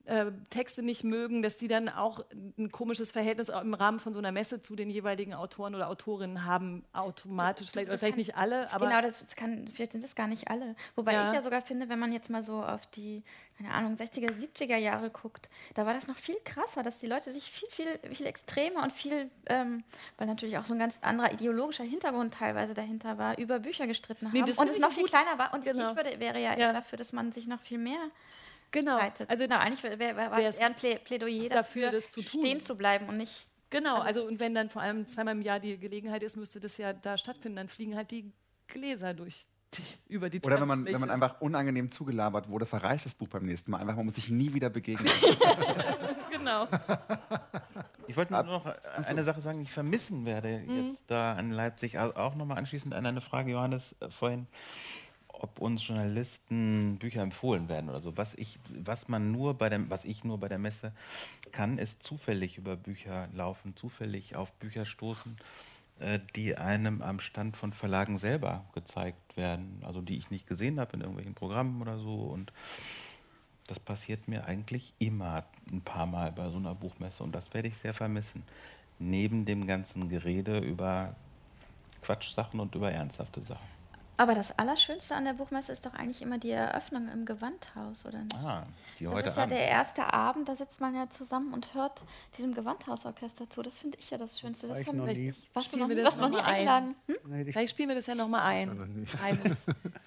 [0.07, 2.23] äh, Texte nicht mögen, dass die dann auch
[2.57, 6.45] ein komisches Verhältnis im Rahmen von so einer Messe zu den jeweiligen Autoren oder Autorinnen
[6.45, 10.15] haben, automatisch, vielleicht, oder vielleicht kann- nicht alle, aber genau, das, kann, vielleicht sind das
[10.15, 10.75] gar nicht alle.
[10.95, 11.27] Wobei Ja.
[11.29, 13.21] ich ja sogar finde, wenn man jetzt mal so auf die,
[13.57, 17.31] keine Ahnung, 60er, 70er Jahre guckt, da war das noch viel krasser, dass die Leute
[17.33, 19.83] sich viel, viel, viel extremer und viel, ähm,
[20.17, 24.29] weil natürlich auch so ein ganz anderer ideologischer Hintergrund teilweise dahinter war, über Bücher gestritten
[24.31, 25.11] Nee, haben das und es noch auch viel gut.
[25.11, 25.53] kleiner war.
[25.53, 25.89] Und Genau.
[25.91, 26.57] ich würde, wäre ja, Ja.
[26.67, 27.99] eher dafür, dass man sich noch viel mehr
[28.71, 28.97] genau.
[28.97, 29.29] reitet.
[29.29, 32.11] Also genau, eigentlich wäre wär, wär, war es eher ein Plä Plädoyer dafür, dafür, das
[32.11, 32.41] zu tun.
[32.41, 35.59] stehen zu bleiben und nicht Genau, also und wenn dann vor allem zweimal im Jahr
[35.59, 38.31] die Gelegenheit ist, müsste das ja da stattfinden, dann fliegen halt die
[38.67, 43.05] Gläser durch die, über die Oder wenn man, wenn man einfach unangenehm zugelabert wurde, verreißt
[43.05, 43.97] das Buch beim nächsten Mal einfach.
[43.97, 45.11] Man muss sich nie wieder begegnen.
[46.29, 46.67] Genau.
[48.07, 48.65] Ich wollte nur noch
[49.07, 50.89] eine Sache sagen, die ich vermissen werde Mhm.
[50.89, 51.99] jetzt da an Leipzig.
[51.99, 54.47] Also auch nochmal anschließend an eine Frage, Johannes, äh, vorhin,
[55.39, 58.17] ob uns Journalisten Bücher empfohlen werden oder so.
[58.17, 60.91] Was ich, was man nur bei dem, was ich nur bei der Messe
[61.51, 65.37] kann, ist zufällig über Bücher laufen, zufällig auf Bücher stoßen,
[65.99, 70.79] äh, die einem am Stand von Verlagen selber gezeigt werden, also die ich nicht gesehen
[70.79, 72.51] habe in irgendwelchen Programmen oder so und
[73.67, 77.67] das passiert mir eigentlich immer ein paar Mal bei so einer Buchmesse und das werde
[77.67, 78.43] ich sehr vermissen.
[78.97, 81.15] Neben dem ganzen Gerede über
[82.01, 83.76] Quatschsachen und über ernsthafte Sachen.
[84.19, 88.17] Aber das Allerschönste an der Buchmesse ist doch eigentlich immer die Eröffnung im Gewandhaus, oder
[88.17, 88.35] nicht?
[88.35, 88.65] Ah,
[88.99, 89.51] die Das heute ist ja Abend.
[89.55, 92.01] der erste Abend, da sitzt man ja zusammen und hört
[92.35, 93.61] diesem Gewandhausorchester zu.
[93.61, 94.67] Das finde ich ja das Schönste.
[94.67, 95.29] Das vermisse noch nie.
[95.29, 95.49] ich.
[95.53, 96.55] Warst du noch wir das warst du noch nie noch mal ein?
[96.55, 96.95] eingeladen?
[97.05, 97.15] Hm?
[97.25, 99.07] Nee, ich, Vielleicht spielen wir das ja nochmal ein.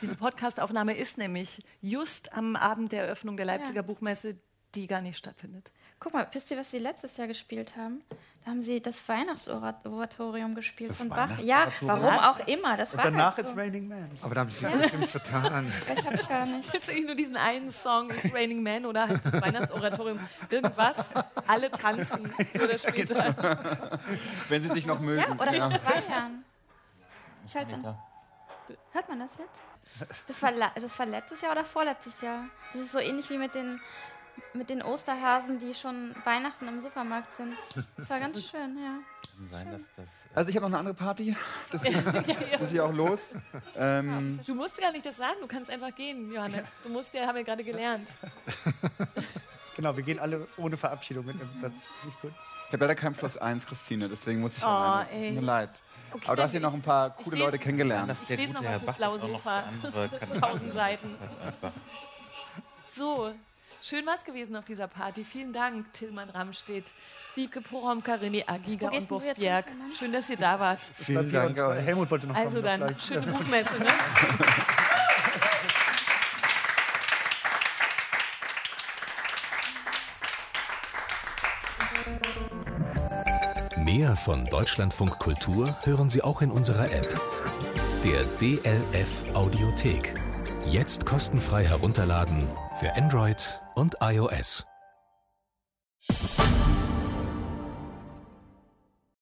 [0.00, 3.82] Diese Podcast-Aufnahme ist nämlich just am Abend der Eröffnung der Leipziger Ja.
[3.82, 4.36] Buchmesse,
[4.74, 5.70] die gar nicht stattfindet.
[6.00, 8.02] Guck mal, wisst ihr, was sie letztes Jahr gespielt haben?
[8.44, 11.38] Da haben sie das Weihnachtsoratorium gespielt Das von Bach.
[11.40, 12.78] Ja, warum auch immer.
[12.78, 13.60] Das und war danach halt it's so.
[13.60, 14.10] Raining Man.
[14.22, 15.70] Aber da haben sie sich bestimmt vertan.
[15.94, 16.72] Ich hab's gar nicht.
[16.72, 20.96] Jetzt eigentlich nur diesen einen Song, It's Raining Man oder halt das Weihnachtsoratorium, irgendwas,
[21.46, 23.58] alle tanzen oder später.
[24.48, 25.20] Wenn sie sich noch mögen.
[25.20, 26.44] Ja, oder vor zwei Jahren.
[27.46, 27.98] Ich halte an.
[28.92, 30.08] Hört man das jetzt?
[30.28, 32.44] Das war, das war letztes Jahr oder vorletztes Jahr.
[32.72, 33.80] Das ist so ähnlich wie mit den,
[34.54, 37.54] mit den Osterhasen, die schon Weihnachten im Supermarkt sind.
[37.96, 38.98] Das war ganz schön, ja.
[39.36, 40.06] Kann sein, dass das.
[40.06, 41.36] äh, Also ich habe noch eine andere Party.
[41.72, 42.02] Deswegen
[42.60, 43.34] muss ich auch los.
[43.76, 46.66] Ähm, Du musst gar nicht das sagen, du kannst einfach gehen, Johannes.
[46.82, 48.08] Du musst ja, haben wir gerade gelernt.
[49.76, 51.72] Genau, wir gehen alle ohne Verabschiedung mit einem Satz.
[52.04, 52.32] Nicht gut.
[52.66, 55.10] ich habe leider kein Plus 1, Christine, deswegen muss ich Oh, alleine.
[55.12, 55.28] ey.
[55.28, 55.70] Tut Mir leid.
[56.12, 58.12] Okay, Aber du hast hier noch ein paar ich coole lese- Leute kennengelernt.
[58.20, 61.14] Ich der lese noch was fürs Kanäle Tausend Seiten.
[61.62, 63.32] Das So,
[63.82, 65.24] Schön was gewesen auf dieser Party.
[65.24, 66.92] Vielen Dank, Tillmann Ramstedt,
[67.34, 69.64] Wiebke Poromka, René Agiga und jetzt Bjerg.
[69.98, 70.80] Schön, dass ihr da wart.
[70.80, 71.56] Vielen Dank.
[71.56, 72.80] Und, Helmut wollte noch Also kommen.
[72.80, 73.86] dann, schöne Buchmesse, ne?
[83.78, 87.20] Mehr von Deutschlandfunk Kultur hören Sie auch in unserer App.
[88.04, 90.14] Der DLF Audiothek.
[90.66, 92.46] Jetzt kostenfrei herunterladen
[92.80, 94.69] für Android und iOS.